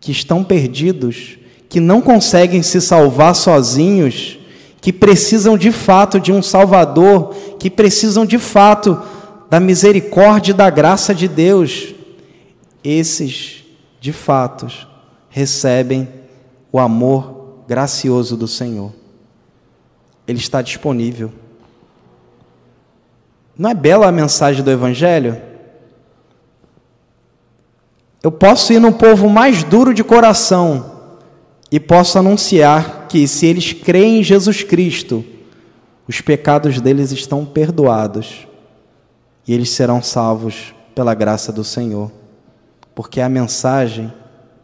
[0.00, 1.38] que estão perdidos,
[1.70, 4.36] que não conseguem se salvar sozinhos,
[4.80, 9.00] que precisam de fato de um Salvador, que precisam de fato
[9.48, 11.94] da misericórdia e da graça de Deus,
[12.82, 13.62] esses,
[14.00, 14.66] de fato,
[15.28, 16.08] recebem
[16.72, 18.92] o amor gracioso do Senhor.
[20.26, 21.30] Ele está disponível.
[23.56, 25.40] Não é bela a mensagem do Evangelho?
[28.20, 30.89] Eu posso ir no povo mais duro de coração
[31.70, 35.24] e posso anunciar que, se eles creem em Jesus Cristo,
[36.08, 38.46] os pecados deles estão perdoados
[39.46, 42.10] e eles serão salvos pela graça do Senhor
[43.00, 44.12] porque a mensagem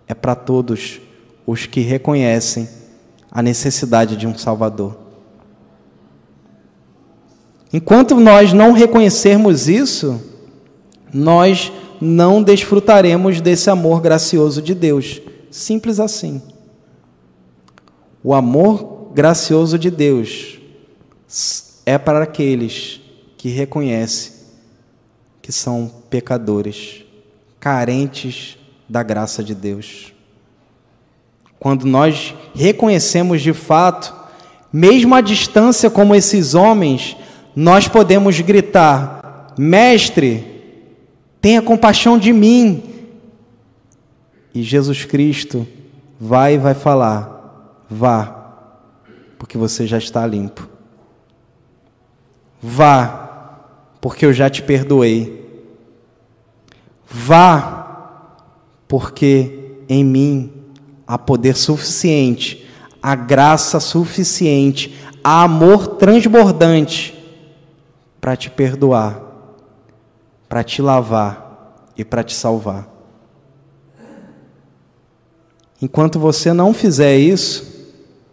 [0.06, 1.00] é para todos
[1.46, 2.68] os que reconhecem
[3.30, 4.94] a necessidade de um Salvador.
[7.72, 10.20] Enquanto nós não reconhecermos isso,
[11.14, 15.22] nós não desfrutaremos desse amor gracioso de Deus.
[15.50, 16.42] Simples assim.
[18.26, 20.58] O amor gracioso de Deus
[21.86, 23.00] é para aqueles
[23.38, 24.32] que reconhecem
[25.40, 27.04] que são pecadores
[27.60, 28.58] carentes
[28.88, 30.12] da graça de Deus.
[31.60, 34.12] Quando nós reconhecemos de fato,
[34.72, 37.16] mesmo à distância como esses homens,
[37.54, 40.44] nós podemos gritar: Mestre,
[41.40, 42.82] tenha compaixão de mim.
[44.52, 45.64] E Jesus Cristo
[46.18, 47.35] vai e vai falar:
[47.88, 48.46] Vá,
[49.38, 50.68] porque você já está limpo.
[52.60, 53.60] Vá,
[54.00, 55.44] porque eu já te perdoei.
[57.08, 57.76] Vá,
[58.88, 60.52] porque em mim
[61.06, 62.68] há poder suficiente,
[63.00, 67.14] há graça suficiente, há amor transbordante
[68.20, 69.22] para te perdoar,
[70.48, 72.88] para te lavar e para te salvar.
[75.80, 77.75] Enquanto você não fizer isso,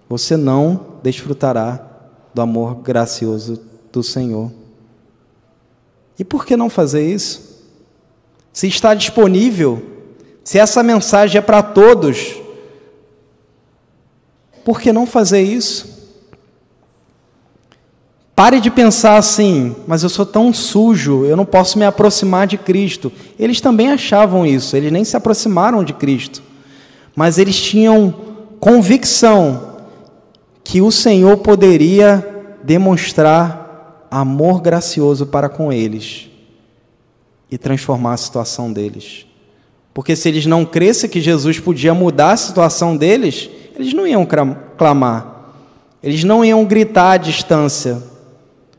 [0.08, 1.80] você não desfrutará
[2.34, 3.62] do amor gracioso
[3.92, 4.52] do Senhor.
[6.18, 7.54] E por que não fazer isso?
[8.52, 9.82] Se está disponível,
[10.44, 12.36] se essa mensagem é para todos,
[14.64, 15.94] por que não fazer isso?
[18.36, 22.58] Pare de pensar assim, mas eu sou tão sujo, eu não posso me aproximar de
[22.58, 23.12] Cristo.
[23.38, 26.42] Eles também achavam isso, eles nem se aproximaram de Cristo.
[27.16, 28.14] Mas eles tinham
[28.60, 29.73] convicção
[30.64, 36.30] que o Senhor poderia demonstrar amor gracioso para com eles
[37.52, 39.26] e transformar a situação deles.
[39.94, 44.28] Porque se eles não crescem que Jesus podia mudar a situação deles, eles não iam
[44.78, 45.54] clamar,
[46.02, 48.02] eles não iam gritar à distância,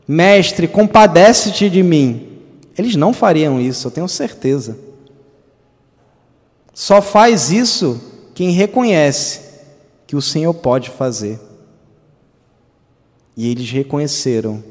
[0.07, 2.27] Mestre, compadece-te de mim.
[2.77, 4.77] Eles não fariam isso, eu tenho certeza.
[6.73, 7.99] Só faz isso
[8.35, 9.41] quem reconhece
[10.05, 11.39] que o Senhor pode fazer.
[13.35, 14.63] E eles reconheceram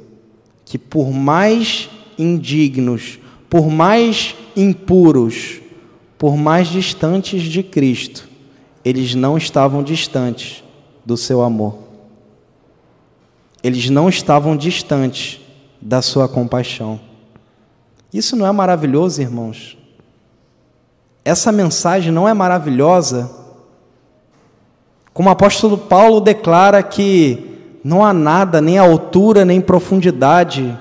[0.64, 5.60] que, por mais indignos, por mais impuros,
[6.18, 8.28] por mais distantes de Cristo,
[8.84, 10.64] eles não estavam distantes
[11.04, 11.84] do seu amor
[13.64, 15.40] eles não estavam distantes
[15.80, 17.00] da sua compaixão.
[18.12, 19.78] Isso não é maravilhoso, irmãos?
[21.24, 23.30] Essa mensagem não é maravilhosa?
[25.14, 27.53] Como o apóstolo Paulo declara que
[27.84, 30.76] não há nada, nem altura, nem profundidade,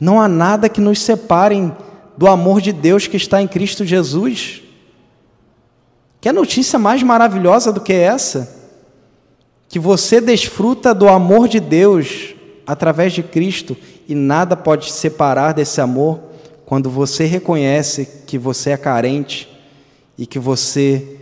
[0.00, 1.76] não há nada que nos separem
[2.16, 4.62] do amor de Deus que está em Cristo Jesus.
[6.20, 8.64] Que notícia mais maravilhosa do que essa?
[9.74, 12.32] que você desfruta do amor de Deus
[12.64, 13.76] através de Cristo
[14.08, 16.20] e nada pode te separar desse amor
[16.64, 19.48] quando você reconhece que você é carente
[20.16, 21.18] e que você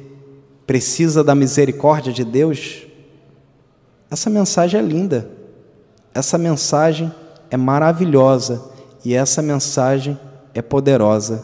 [0.67, 2.83] precisa da misericórdia de Deus.
[4.13, 5.27] Essa mensagem é linda,
[6.13, 7.11] essa mensagem
[7.51, 8.63] é maravilhosa
[9.03, 10.21] e essa mensagem
[10.53, 11.43] é poderosa,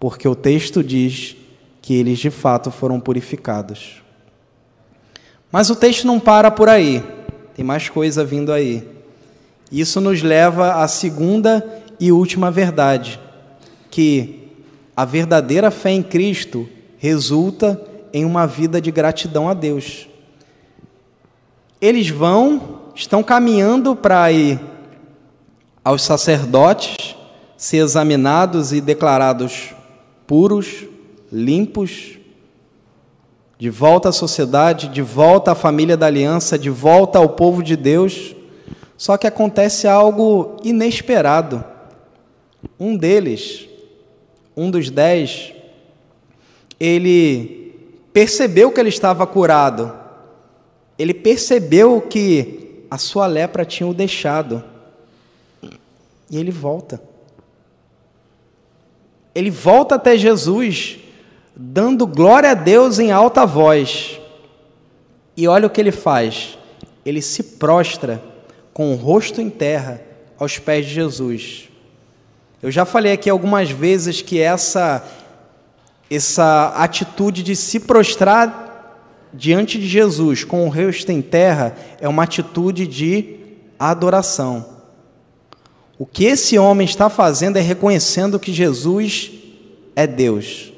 [0.00, 1.36] porque o texto diz
[1.80, 4.02] que eles de fato foram purificados.
[5.52, 7.04] Mas o texto não para por aí,
[7.54, 8.84] tem mais coisa vindo aí.
[9.70, 11.64] Isso nos leva à segunda
[12.00, 13.20] e última verdade,
[13.92, 14.50] que
[14.96, 16.68] a verdadeira fé em Cristo
[16.98, 17.80] resulta
[18.12, 20.08] em uma vida de gratidão a Deus.
[21.80, 24.58] Eles vão, estão caminhando para ir
[25.84, 27.14] aos sacerdotes,
[27.56, 29.74] ser examinados e declarados
[30.26, 30.84] puros,
[31.30, 32.18] limpos,
[33.58, 37.76] de volta à sociedade, de volta à família da aliança, de volta ao povo de
[37.76, 38.34] Deus.
[38.96, 41.64] Só que acontece algo inesperado.
[42.78, 43.68] Um deles,
[44.56, 45.52] um dos dez,
[46.80, 47.74] ele
[48.12, 50.05] percebeu que ele estava curado.
[50.98, 54.62] Ele percebeu que a sua lepra tinha o deixado.
[56.30, 57.00] E ele volta.
[59.34, 60.98] Ele volta até Jesus
[61.54, 64.20] dando glória a Deus em alta voz.
[65.36, 66.58] E olha o que ele faz:
[67.04, 68.22] ele se prostra
[68.72, 70.00] com o rosto em terra
[70.38, 71.68] aos pés de Jesus.
[72.62, 75.06] Eu já falei aqui algumas vezes que essa
[76.08, 78.65] essa atitude de se prostrar
[79.32, 83.36] diante de Jesus com o rosto em terra é uma atitude de
[83.78, 84.76] adoração.
[85.98, 89.32] O que esse homem está fazendo é reconhecendo que Jesus
[89.94, 90.72] é Deus.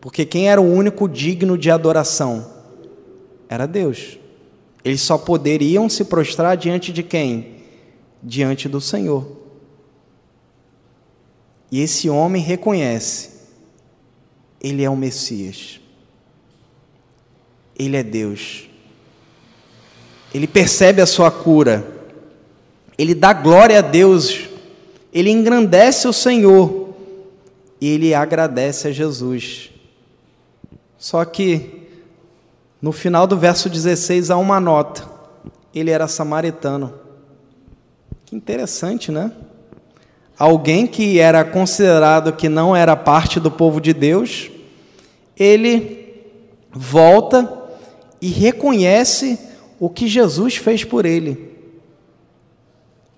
[0.00, 2.46] Porque quem era o único digno de adoração?
[3.48, 4.18] Era Deus.
[4.84, 7.56] Eles só poderiam se prostrar diante de quem?
[8.22, 9.38] Diante do Senhor.
[11.70, 13.30] E esse homem reconhece:
[14.60, 15.80] Ele é o Messias.
[17.78, 18.68] Ele é Deus.
[20.34, 21.86] Ele percebe a sua cura.
[22.96, 24.48] Ele dá glória a Deus.
[25.12, 26.94] Ele engrandece o Senhor.
[27.80, 29.70] E ele agradece a Jesus.
[30.98, 31.86] Só que
[32.82, 35.08] no final do verso 16 há uma nota.
[35.74, 36.92] Ele era samaritano.
[38.26, 39.32] Que interessante, né?
[40.38, 44.50] Alguém que era considerado que não era parte do povo de Deus,
[45.36, 46.22] ele
[46.70, 47.57] volta
[48.20, 49.38] e reconhece
[49.78, 51.56] o que Jesus fez por ele.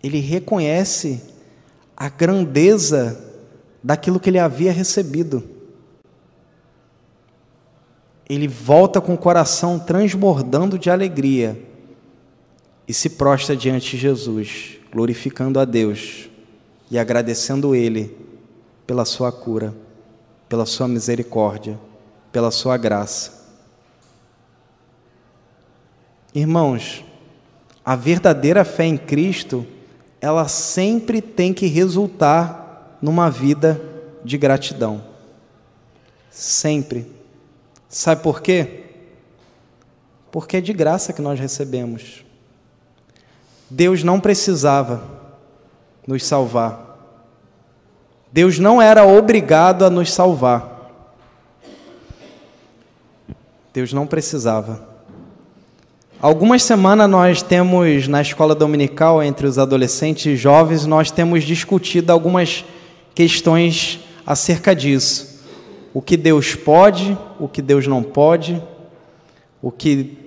[0.02, 1.22] Ele reconhece
[1.96, 3.22] a grandeza
[3.82, 5.60] daquilo que ele havia recebido
[8.30, 11.60] ele volta com o coração transbordando de alegria
[12.86, 16.30] e se prostra diante de Jesus, glorificando a Deus
[16.88, 18.16] e agradecendo Ele
[18.86, 19.74] pela sua cura.
[20.48, 21.78] pela Sua misericórdia,
[22.32, 23.39] pela Sua graça.
[26.34, 27.04] Irmãos,
[27.84, 29.66] a verdadeira fé em Cristo,
[30.20, 33.80] ela sempre tem que resultar numa vida
[34.24, 35.02] de gratidão.
[36.30, 37.10] Sempre.
[37.88, 38.84] Sabe por quê?
[40.30, 42.24] Porque é de graça que nós recebemos.
[43.68, 45.02] Deus não precisava
[46.06, 46.88] nos salvar.
[48.32, 50.78] Deus não era obrigado a nos salvar.
[53.72, 54.89] Deus não precisava.
[56.22, 62.12] Algumas semanas nós temos na escola dominical entre os adolescentes e jovens, nós temos discutido
[62.12, 62.62] algumas
[63.14, 65.40] questões acerca disso.
[65.94, 68.62] O que Deus pode, o que Deus não pode,
[69.62, 70.18] o que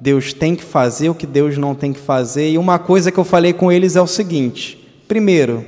[0.00, 2.50] Deus tem que fazer, o que Deus não tem que fazer.
[2.50, 5.64] E uma coisa que eu falei com eles é o seguinte: primeiro,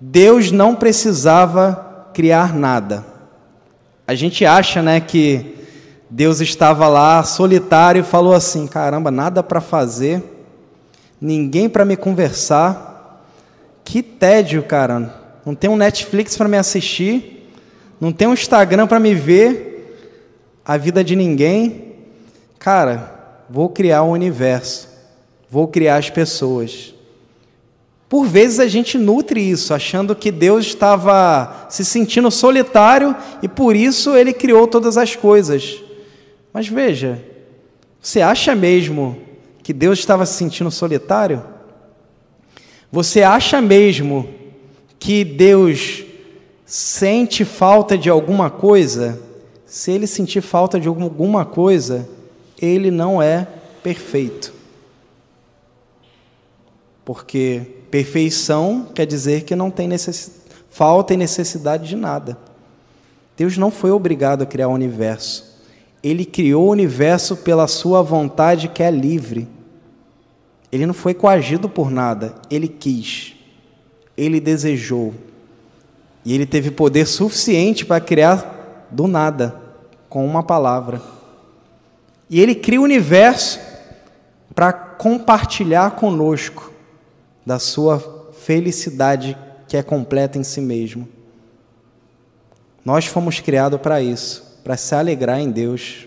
[0.00, 3.04] Deus não precisava criar nada.
[4.06, 5.58] A gente acha, né, que
[6.10, 10.20] Deus estava lá solitário e falou assim: caramba, nada para fazer,
[11.20, 13.24] ninguém para me conversar.
[13.84, 15.14] Que tédio, cara.
[15.46, 17.48] Não tem um Netflix para me assistir,
[18.00, 19.96] não tem um Instagram para me ver,
[20.64, 21.94] a vida de ninguém.
[22.58, 24.88] Cara, vou criar um universo,
[25.48, 26.92] vou criar as pessoas.
[28.08, 33.76] Por vezes a gente nutre isso, achando que Deus estava se sentindo solitário e por
[33.76, 35.80] isso ele criou todas as coisas.
[36.52, 37.22] Mas veja,
[38.00, 39.16] você acha mesmo
[39.62, 41.44] que Deus estava se sentindo solitário?
[42.90, 44.28] Você acha mesmo
[44.98, 46.04] que Deus
[46.66, 49.20] sente falta de alguma coisa?
[49.64, 52.08] Se ele sentir falta de alguma coisa,
[52.60, 53.46] ele não é
[53.82, 54.52] perfeito.
[57.04, 60.30] Porque Perfeição quer dizer que não tem necess...
[60.70, 62.38] falta e necessidade de nada.
[63.36, 65.49] Deus não foi obrigado a criar o universo.
[66.02, 69.48] Ele criou o universo pela sua vontade que é livre.
[70.72, 73.34] Ele não foi coagido por nada, ele quis.
[74.16, 75.12] Ele desejou.
[76.24, 79.60] E ele teve poder suficiente para criar do nada,
[80.08, 81.00] com uma palavra.
[82.28, 83.58] E ele cria o universo
[84.54, 86.72] para compartilhar conosco
[87.44, 87.98] da sua
[88.32, 89.36] felicidade
[89.66, 91.08] que é completa em si mesmo.
[92.84, 96.06] Nós fomos criados para isso, para se alegrar em Deus,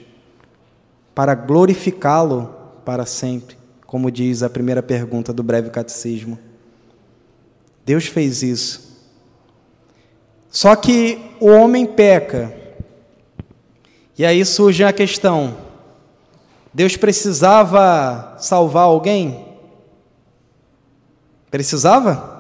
[1.14, 2.54] para glorificá-lo
[2.86, 6.38] para sempre, como diz a primeira pergunta do breve catecismo.
[7.86, 8.93] Deus fez isso.
[10.49, 12.54] Só que o homem peca.
[14.18, 15.58] E aí surge a questão:
[16.74, 19.45] Deus precisava salvar alguém?
[21.49, 22.32] Precisava?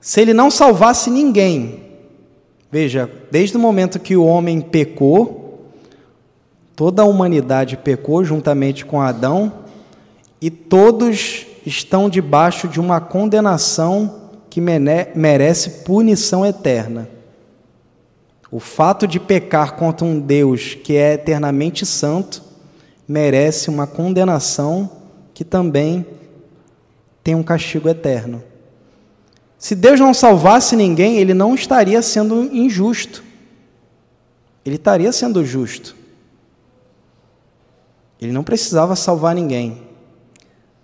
[0.00, 1.87] Se ele não salvasse ninguém,
[2.70, 5.70] veja, desde o momento que o homem pecou,
[6.76, 9.52] toda a humanidade pecou juntamente com Adão,
[10.40, 17.08] e todos estão debaixo de uma condenação que merece punição eterna.
[18.50, 22.42] O fato de pecar contra um Deus que é eternamente santo
[23.06, 24.90] merece uma condenação
[25.34, 26.06] que também
[27.22, 28.42] tem um castigo eterno.
[29.58, 33.24] Se Deus não salvasse ninguém, ele não estaria sendo injusto.
[34.64, 35.96] Ele estaria sendo justo.
[38.20, 39.82] Ele não precisava salvar ninguém.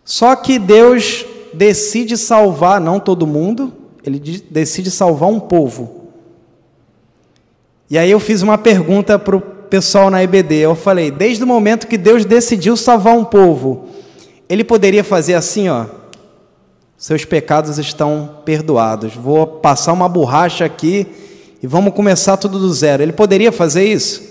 [0.04, 3.72] Só que Deus decide salvar não todo mundo,
[4.04, 4.18] ele
[4.50, 6.08] decide salvar um povo.
[7.88, 10.56] E aí eu fiz uma pergunta para o pessoal na EBD.
[10.56, 13.88] Eu falei: desde o momento que Deus decidiu salvar um povo,
[14.48, 15.86] ele poderia fazer assim, ó
[17.04, 19.14] seus pecados estão perdoados.
[19.14, 21.06] Vou passar uma borracha aqui
[21.62, 23.02] e vamos começar tudo do zero.
[23.02, 24.22] Ele poderia fazer isso?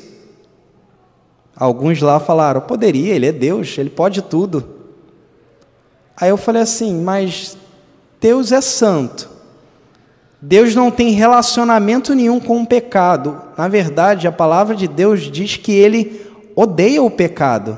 [1.56, 4.68] Alguns lá falaram: poderia, ele é Deus, ele pode tudo.
[6.18, 7.56] Aí eu falei assim: mas
[8.20, 9.30] Deus é santo.
[10.42, 13.40] Deus não tem relacionamento nenhum com o pecado.
[13.56, 17.78] Na verdade, a palavra de Deus diz que ele odeia o pecado.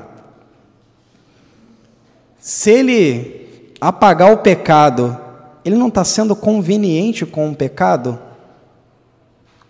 [2.38, 3.45] Se ele
[3.88, 5.16] apagar o pecado,
[5.64, 8.18] ele não está sendo conveniente com o pecado?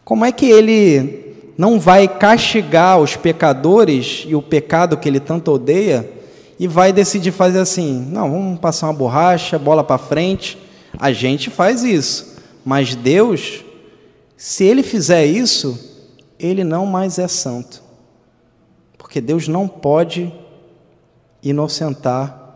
[0.06, 5.52] Como é que ele não vai castigar os pecadores e o pecado que ele tanto
[5.52, 6.10] odeia
[6.58, 10.56] e vai decidir fazer assim: não, vamos passar uma borracha, bola para frente?
[10.98, 13.62] A gente faz isso, mas Deus,
[14.34, 15.78] se ele fizer isso,
[16.38, 17.82] ele não mais é santo,
[18.96, 20.32] porque Deus não pode
[21.42, 22.54] inocentar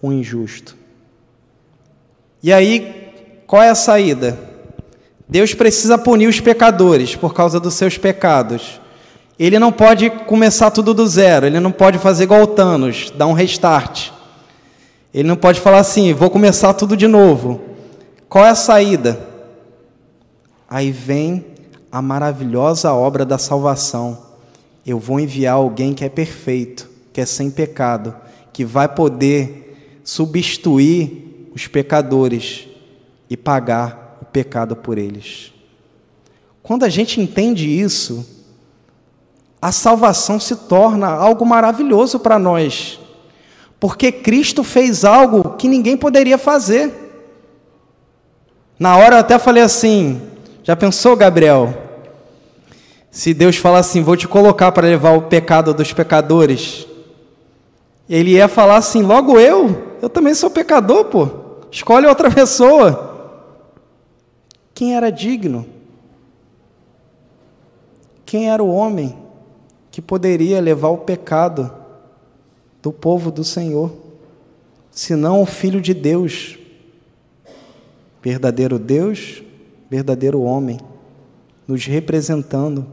[0.00, 0.80] o injusto.
[2.42, 3.12] E aí,
[3.46, 4.38] qual é a saída?
[5.28, 8.80] Deus precisa punir os pecadores por causa dos seus pecados.
[9.38, 13.26] Ele não pode começar tudo do zero, ele não pode fazer igual o Thanos, dar
[13.26, 14.10] um restart.
[15.14, 17.60] Ele não pode falar assim, vou começar tudo de novo.
[18.28, 19.20] Qual é a saída?
[20.68, 21.44] Aí vem
[21.90, 24.18] a maravilhosa obra da salvação.
[24.84, 28.14] Eu vou enviar alguém que é perfeito, que é sem pecado,
[28.52, 32.66] que vai poder substituir os pecadores
[33.28, 35.52] e pagar o pecado por eles.
[36.62, 38.26] Quando a gente entende isso,
[39.60, 42.98] a salvação se torna algo maravilhoso para nós,
[43.78, 46.92] porque Cristo fez algo que ninguém poderia fazer.
[48.78, 50.20] Na hora eu até falei assim:
[50.62, 51.74] já pensou, Gabriel?
[53.10, 56.86] Se Deus falar assim, vou te colocar para levar o pecado dos pecadores,
[58.08, 61.41] ele ia falar assim: logo eu, eu também sou pecador, pô,
[61.72, 63.40] escolhe outra pessoa.
[64.74, 65.66] Quem era digno?
[68.24, 69.16] Quem era o homem
[69.90, 71.72] que poderia levar o pecado
[72.82, 73.92] do povo do Senhor,
[74.90, 76.58] senão o Filho de Deus,
[78.22, 79.42] verdadeiro Deus,
[79.90, 80.78] verdadeiro homem,
[81.66, 82.86] nos representando.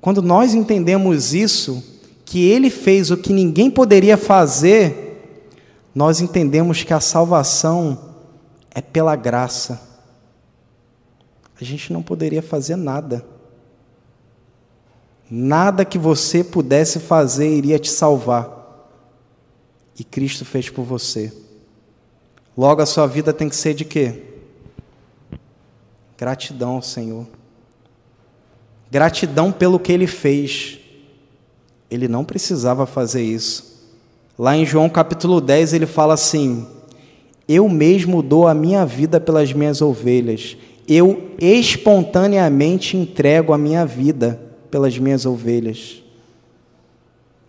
[0.00, 1.82] Quando nós entendemos isso,
[2.24, 5.03] que Ele fez o que ninguém poderia fazer,
[5.94, 8.16] nós entendemos que a salvação
[8.74, 9.80] é pela graça.
[11.60, 13.24] A gente não poderia fazer nada.
[15.30, 18.50] Nada que você pudesse fazer iria te salvar.
[19.98, 21.32] E Cristo fez por você.
[22.56, 24.22] Logo a sua vida tem que ser de quê?
[26.18, 27.26] Gratidão ao Senhor.
[28.90, 30.78] Gratidão pelo que ele fez.
[31.88, 33.73] Ele não precisava fazer isso.
[34.38, 36.66] Lá em João capítulo 10 ele fala assim:
[37.46, 40.56] Eu mesmo dou a minha vida pelas minhas ovelhas.
[40.88, 46.02] Eu espontaneamente entrego a minha vida pelas minhas ovelhas.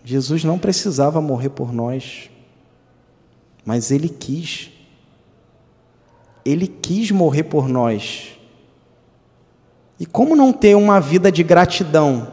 [0.04, 2.30] Jesus não precisava morrer por nós,
[3.66, 4.70] mas ele quis.
[6.46, 8.38] Ele quis morrer por nós.
[10.00, 12.32] E como não ter uma vida de gratidão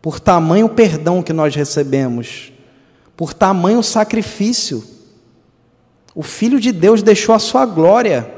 [0.00, 2.52] por tamanho perdão que nós recebemos,
[3.18, 4.84] por tamanho sacrifício?
[6.14, 8.32] O Filho de Deus deixou a sua glória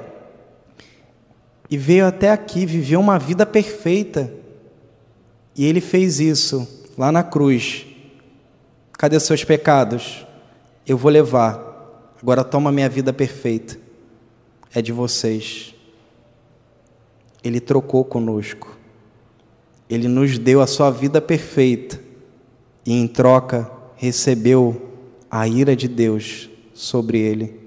[1.69, 4.33] e veio até aqui, viveu uma vida perfeita
[5.55, 6.67] e ele fez isso
[6.97, 7.85] lá na cruz.
[8.93, 10.27] Cadê seus pecados?
[10.87, 12.15] Eu vou levar.
[12.23, 13.79] Agora toma minha vida perfeita.
[14.75, 15.75] É de vocês.
[17.45, 18.79] Ele trocou conosco.
[19.91, 22.01] Ele nos deu a sua vida perfeita
[22.87, 24.95] e em troca recebeu
[25.31, 27.61] a ira de Deus sobre ele.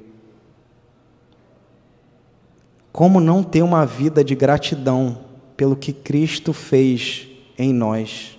[2.91, 5.19] Como não ter uma vida de gratidão
[5.55, 8.36] pelo que Cristo fez em nós.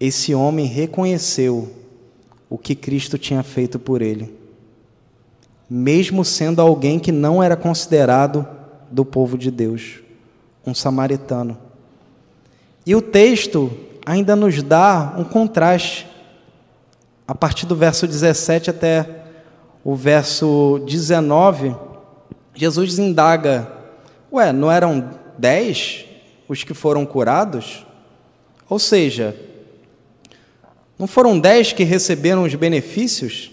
[0.00, 1.72] Esse homem reconheceu
[2.48, 4.34] o que Cristo tinha feito por ele,
[5.68, 8.44] mesmo sendo alguém que não era considerado
[8.90, 10.00] do povo de Deus,
[10.66, 11.56] um samaritano.
[12.84, 13.70] E o texto
[14.10, 16.04] ainda nos dá um contraste,
[17.28, 19.22] a partir do verso 17 até
[19.84, 21.76] o verso 19,
[22.52, 23.70] Jesus indaga:
[24.32, 26.04] Ué, não eram dez
[26.48, 27.86] os que foram curados?
[28.68, 29.36] Ou seja,
[30.98, 33.52] não foram dez que receberam os benefícios?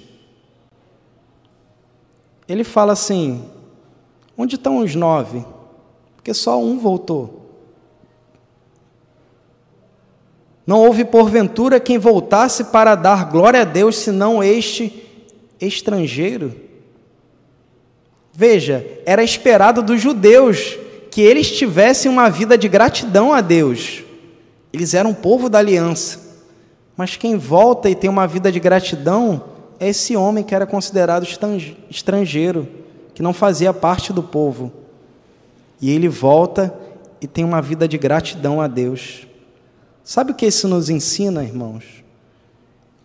[2.47, 3.47] Ele fala assim:
[4.35, 5.45] onde estão os nove?
[6.15, 7.36] Porque só um voltou.
[10.67, 15.01] Não houve porventura quem voltasse para dar glória a Deus, senão este
[15.61, 16.53] estrangeiro.
[18.33, 20.77] Veja, era esperado dos judeus
[21.09, 24.03] que eles tivessem uma vida de gratidão a Deus.
[24.73, 26.27] Eles eram povo da aliança.
[26.97, 29.43] Mas quem volta e tem uma vida de gratidão
[29.79, 31.25] é esse homem que era considerado
[31.89, 32.67] estrangeiro,
[33.13, 34.71] que não fazia parte do povo.
[35.79, 36.73] E ele volta
[37.21, 39.26] e tem uma vida de gratidão a Deus.
[40.07, 41.83] Sabe o que isso nos ensina, irmãos?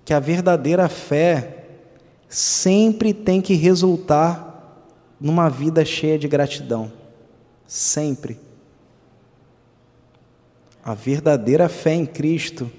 [0.05, 1.65] Que a verdadeira fé
[2.29, 4.87] sempre tem que resultar
[5.21, 6.93] numa vida cheia de gratidão
[7.67, 8.39] sempre.
[10.85, 12.71] A verdadeira fé em Cristo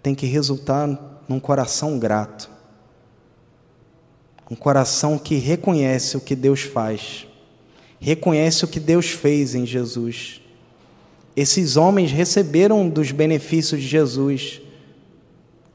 [0.00, 2.48] tem que resultar num coração grato,
[4.48, 7.26] um coração que reconhece o que Deus faz,
[7.98, 10.40] reconhece o que Deus fez em Jesus.
[11.40, 14.60] Esses homens receberam dos benefícios de Jesus.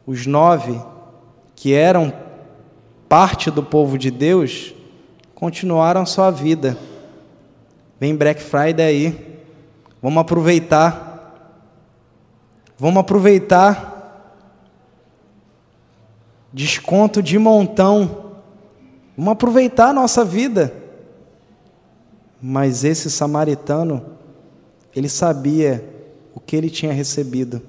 [0.06, 0.78] Os nove,
[1.56, 2.12] que eram
[3.08, 4.74] parte do povo de Deus,
[5.34, 6.78] continuaram sua vida
[7.98, 9.40] Vem Black Friday aí.
[10.02, 11.56] Vamos aproveitar.
[12.78, 14.44] Vamos aproveitar.
[16.52, 18.34] Desconto de montão.
[19.18, 20.74] Vamos aproveitar a nossa vida.
[22.42, 24.13] Mas esse samaritano,
[24.96, 25.84] ele sabia
[26.34, 27.62] o que ele tinha recebido.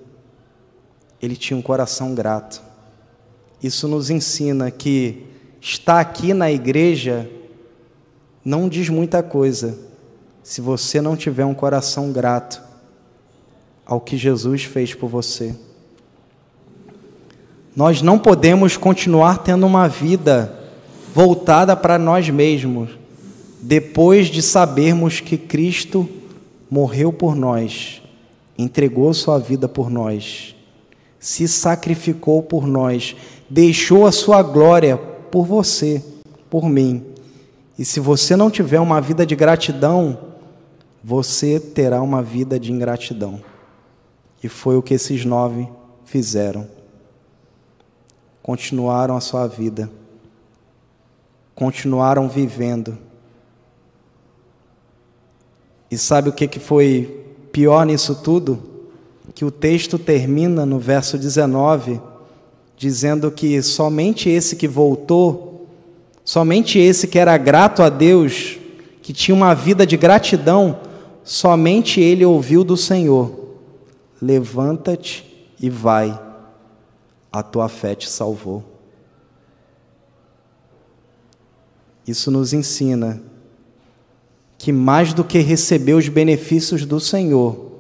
[1.21, 2.63] Ele tinha um coração grato.
[3.63, 5.25] Isso nos ensina que
[5.61, 7.31] estar aqui na igreja
[8.45, 9.79] não diz muita coisa
[10.43, 12.63] se você não tiver um coração grato
[13.87, 15.55] ao que Jesus fez por você.
[17.75, 20.61] Nós não podemos continuar tendo uma vida
[21.15, 22.91] voltada para nós mesmos,
[23.61, 26.09] depois de sabermos que Cristo
[26.75, 28.03] morreu por nós,
[28.59, 30.57] entregou sua vida por nós,
[31.21, 33.15] se sacrificou por nós,
[33.49, 36.03] deixou a sua glória por você,
[36.51, 37.07] por mim.
[37.79, 40.19] E se você não tiver uma vida de gratidão,
[41.03, 43.41] você terá uma vida de ingratidão.
[44.43, 45.69] E foi o que esses nove
[46.05, 46.67] fizeram.
[48.43, 49.89] Continuaram a sua vida,
[51.55, 52.99] continuaram vivendo.
[55.95, 58.61] E sabe o que, que foi pior nisso tudo?
[59.33, 62.01] Que o texto termina no verso 19,
[62.77, 65.69] dizendo que somente esse que voltou,
[66.25, 68.59] somente esse que era grato a Deus,
[69.03, 70.81] que tinha uma vida de gratidão,
[71.23, 73.55] somente ele ouviu do Senhor:
[74.21, 76.21] Levanta-te e vai,
[77.31, 78.65] a tua fé te salvou.
[82.05, 83.23] Isso nos ensina
[84.65, 87.73] que mais do que receber os benefícios do Senhor,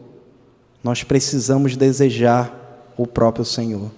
[0.82, 3.91] nós precisamos desejar o próprio Senhor.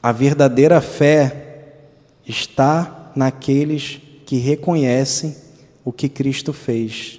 [0.00, 1.80] A verdadeira fé
[2.24, 5.34] está naqueles que reconhecem
[5.84, 7.18] o que Cristo fez,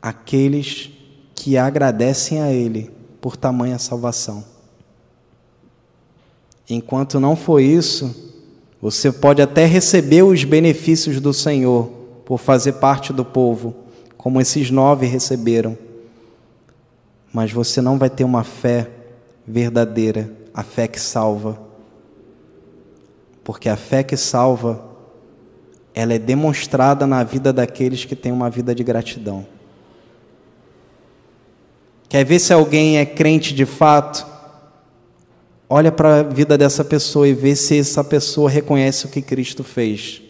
[0.00, 0.92] aqueles
[1.34, 2.90] que agradecem a Ele
[3.20, 4.42] por tamanha salvação.
[6.70, 8.31] Enquanto não for isso,
[8.82, 11.88] você pode até receber os benefícios do Senhor
[12.24, 13.76] por fazer parte do povo,
[14.18, 15.78] como esses nove receberam.
[17.32, 18.90] Mas você não vai ter uma fé
[19.46, 21.62] verdadeira, a fé que salva.
[23.44, 24.84] Porque a fé que salva,
[25.94, 29.46] ela é demonstrada na vida daqueles que têm uma vida de gratidão.
[32.08, 34.31] Quer ver se alguém é crente de fato?
[35.74, 39.64] Olha para a vida dessa pessoa e vê se essa pessoa reconhece o que Cristo
[39.64, 40.20] fez.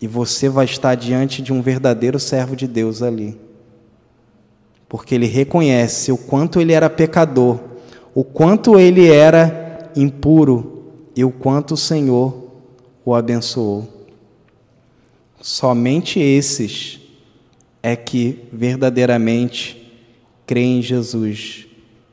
[0.00, 3.36] E você vai estar diante de um verdadeiro servo de Deus ali.
[4.88, 7.58] Porque ele reconhece o quanto ele era pecador,
[8.14, 10.84] o quanto ele era impuro
[11.16, 12.52] e o quanto o Senhor
[13.04, 14.06] o abençoou.
[15.40, 17.00] Somente esses
[17.82, 19.92] é que verdadeiramente
[20.46, 21.67] creem em Jesus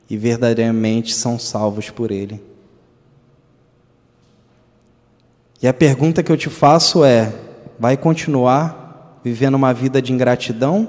[0.08, 2.40] e verdadeiramente são salvos por Ele.
[5.62, 7.32] E a pergunta que eu te faço é:
[7.78, 10.88] vai continuar vivendo uma vida de ingratidão?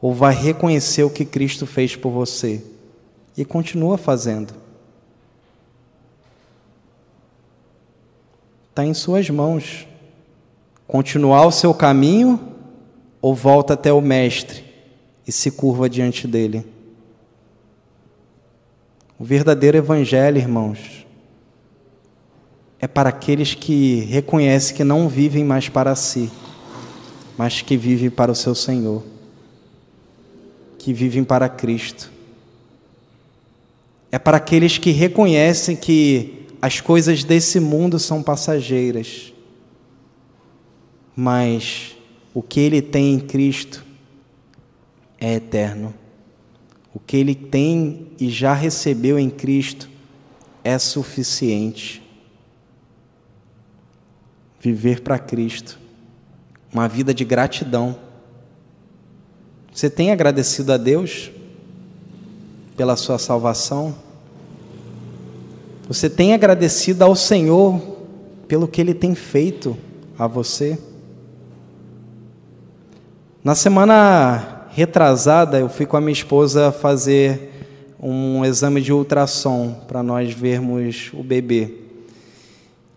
[0.00, 2.64] Ou vai reconhecer o que Cristo fez por você
[3.36, 4.54] e continua fazendo?
[8.70, 9.88] Está em Suas mãos.
[10.86, 12.40] Continuar o seu caminho
[13.20, 14.64] ou volta até o Mestre
[15.26, 16.64] e se curva diante dele?
[19.18, 21.04] O verdadeiro evangelho, irmãos,
[22.78, 26.30] é para aqueles que reconhecem que não vivem mais para si,
[27.36, 29.02] mas que vivem para o seu Senhor,
[30.78, 32.12] que vivem para Cristo.
[34.12, 39.32] É para aqueles que reconhecem que as coisas desse mundo são passageiras,
[41.16, 41.96] mas
[42.32, 43.84] o que ele tem em Cristo
[45.20, 45.92] é eterno.
[46.94, 49.88] O que ele tem e já recebeu em Cristo
[50.64, 52.02] é suficiente.
[54.60, 55.78] Viver para Cristo,
[56.72, 57.96] uma vida de gratidão.
[59.72, 61.30] Você tem agradecido a Deus
[62.76, 63.94] pela sua salvação?
[65.86, 67.80] Você tem agradecido ao Senhor
[68.48, 69.76] pelo que Ele tem feito
[70.18, 70.78] a você?
[73.44, 77.50] Na semana retrasada, eu fui com a minha esposa fazer
[78.00, 81.74] um exame de ultrassom para nós vermos o bebê.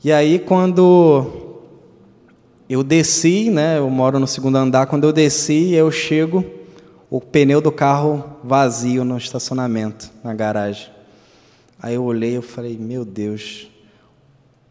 [0.03, 1.57] E aí, quando
[2.69, 6.45] eu desci, né, eu moro no segundo andar, quando eu desci, eu chego,
[7.09, 10.89] o pneu do carro vazio no estacionamento, na garagem.
[11.81, 13.67] Aí eu olhei, eu falei, meu Deus,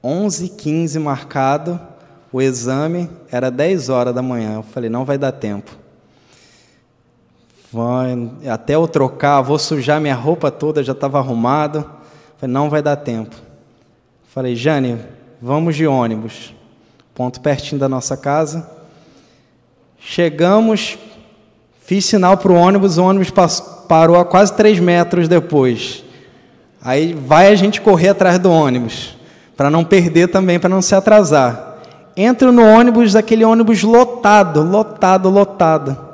[0.03, 1.79] 11 15 marcado,
[2.33, 4.55] o exame era 10 horas da manhã.
[4.55, 5.80] Eu falei, não vai dar tempo.
[7.73, 11.89] Vai, até eu trocar, vou sujar minha roupa toda, já estava arrumado.
[12.37, 13.37] Falei, não vai dar tempo.
[14.29, 14.99] Falei, Jane,
[15.41, 16.53] vamos de ônibus.
[17.15, 18.69] Ponto pertinho da nossa casa.
[20.01, 20.99] Chegamos,
[21.85, 23.31] fiz sinal para o ônibus, o ônibus
[23.87, 26.03] parou a quase três metros depois.
[26.83, 29.17] Aí vai a gente correr atrás do ônibus,
[29.57, 31.77] para não perder também, para não se atrasar.
[32.17, 36.10] Entro no ônibus, aquele ônibus lotado, lotado, lotado.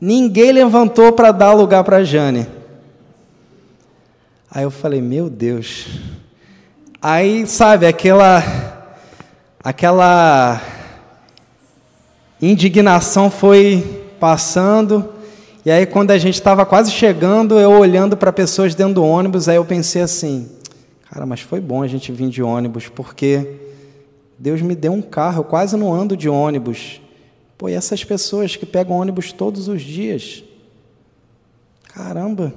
[0.00, 2.46] Ninguém levantou para dar lugar para Jane.
[4.50, 5.86] Aí eu falei, meu Deus.
[7.00, 8.42] Aí, sabe, aquela
[9.62, 10.62] aquela
[12.40, 15.12] indignação foi passando.
[15.64, 19.48] E aí quando a gente estava quase chegando, eu olhando para pessoas dentro do ônibus,
[19.48, 20.48] aí eu pensei assim:
[21.10, 23.58] "Cara, mas foi bom a gente vir de ônibus, porque
[24.38, 27.00] Deus me deu um carro, eu quase não ando de ônibus.
[27.58, 30.44] Pô, e essas pessoas que pegam ônibus todos os dias?
[31.84, 32.52] Caramba!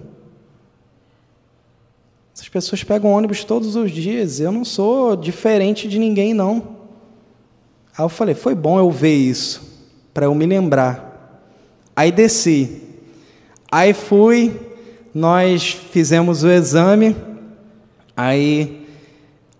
[2.35, 4.39] Essas pessoas pegam ônibus todos os dias.
[4.39, 6.77] Eu não sou diferente de ninguém, não.
[7.97, 9.83] Aí eu falei, foi bom eu ver isso,
[10.13, 11.43] para eu me lembrar.
[11.95, 12.81] Aí desci.
[13.69, 14.57] Aí fui,
[15.13, 17.15] nós fizemos o exame.
[18.15, 18.78] Aí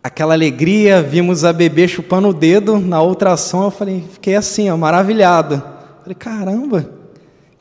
[0.03, 4.69] aquela alegria, vimos a bebê chupando o dedo na outra ação, eu falei, fiquei assim,
[4.69, 5.61] ó, maravilhado.
[6.01, 6.89] Falei, caramba,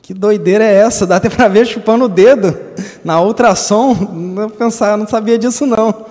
[0.01, 1.05] que doideira é essa?
[1.05, 2.57] Dá até para ver chupando o dedo
[3.03, 4.49] na outra ação.
[4.57, 6.05] Pensar, não sabia disso não.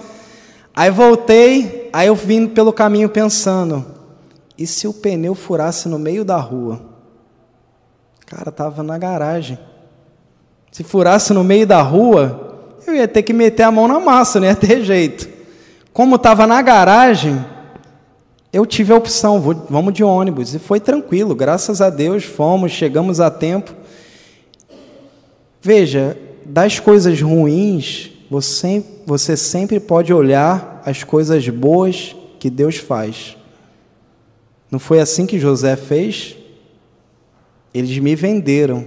[0.74, 3.85] Aí voltei, aí eu vim pelo caminho pensando,
[4.57, 6.81] e se o pneu furasse no meio da rua?
[8.26, 9.59] Cara, tava na garagem.
[10.70, 14.39] Se furasse no meio da rua, eu ia ter que meter a mão na massa,
[14.39, 15.38] não ia ter jeito.
[15.99, 17.44] Como estava na garagem,
[18.53, 20.55] eu tive a opção, vou, vamos de ônibus.
[20.55, 23.74] E foi tranquilo, graças a Deus, fomos, chegamos a tempo.
[25.61, 33.36] Veja, das coisas ruins, você, você sempre pode olhar as coisas boas que Deus faz.
[34.70, 36.36] Não foi assim que José fez?
[37.74, 38.86] Eles me venderam.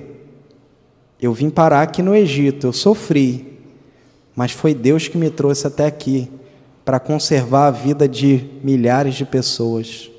[1.21, 3.59] Eu vim parar aqui no Egito, eu sofri,
[4.33, 6.31] mas foi Deus que me trouxe até aqui
[6.91, 10.11] para conservar a vida de milhares de pessoas.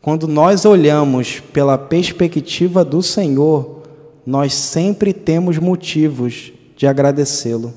[0.00, 3.82] Quando nós olhamos pela perspectiva do Senhor,
[4.24, 7.74] nós sempre temos motivos de agradecê-lo,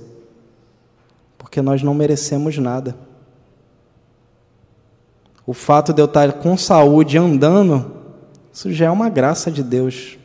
[1.36, 2.96] porque nós não merecemos nada.
[5.44, 7.92] O fato de eu estar com saúde andando,
[8.54, 10.16] isso já é uma graça de Deus.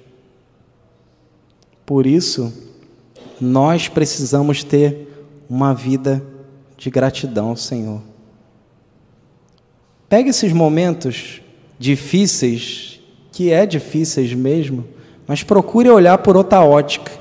[1.87, 2.53] Por isso,
[3.41, 6.23] nós precisamos ter uma vida
[6.77, 8.03] de gratidão ao Senhor.
[10.09, 11.41] Pegue esses momentos
[11.79, 13.01] difíceis,
[13.33, 14.87] que é difíceis mesmo,
[15.27, 17.13] mas procure olhar por outra ótica.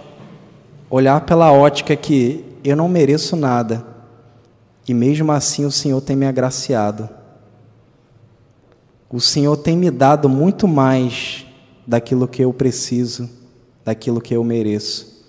[0.89, 3.85] Olhar pela ótica que eu não mereço nada,
[4.87, 7.09] e mesmo assim o Senhor tem me agraciado.
[9.09, 11.45] O Senhor tem me dado muito mais
[11.87, 13.29] daquilo que eu preciso,
[13.83, 15.25] daquilo que eu mereço.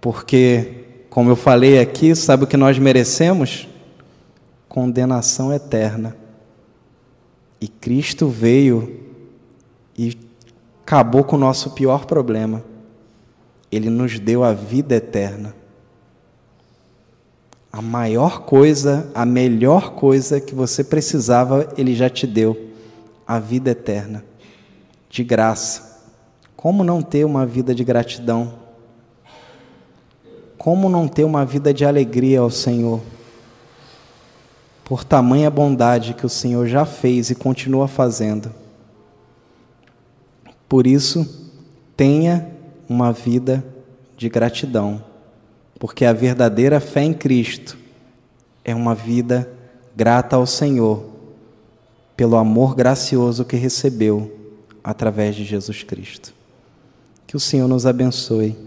[0.00, 0.85] Porque
[1.16, 3.66] como eu falei aqui, sabe o que nós merecemos?
[4.68, 6.14] Condenação eterna.
[7.58, 9.00] E Cristo veio
[9.96, 10.14] e
[10.82, 12.62] acabou com o nosso pior problema.
[13.72, 15.54] Ele nos deu a vida eterna.
[17.72, 22.72] A maior coisa, a melhor coisa que você precisava, Ele já te deu.
[23.26, 24.22] A vida eterna.
[25.08, 25.98] De graça.
[26.54, 28.65] Como não ter uma vida de gratidão?
[30.66, 33.00] Como não ter uma vida de alegria ao Senhor?
[34.84, 38.50] Por tamanha bondade que o Senhor já fez e continua fazendo.
[40.68, 41.48] Por isso,
[41.96, 42.50] tenha
[42.88, 43.64] uma vida
[44.16, 45.00] de gratidão,
[45.78, 47.78] porque a verdadeira fé em Cristo
[48.64, 49.48] é uma vida
[49.94, 51.06] grata ao Senhor
[52.16, 54.36] pelo amor gracioso que recebeu
[54.82, 56.34] através de Jesus Cristo.
[57.24, 58.65] Que o Senhor nos abençoe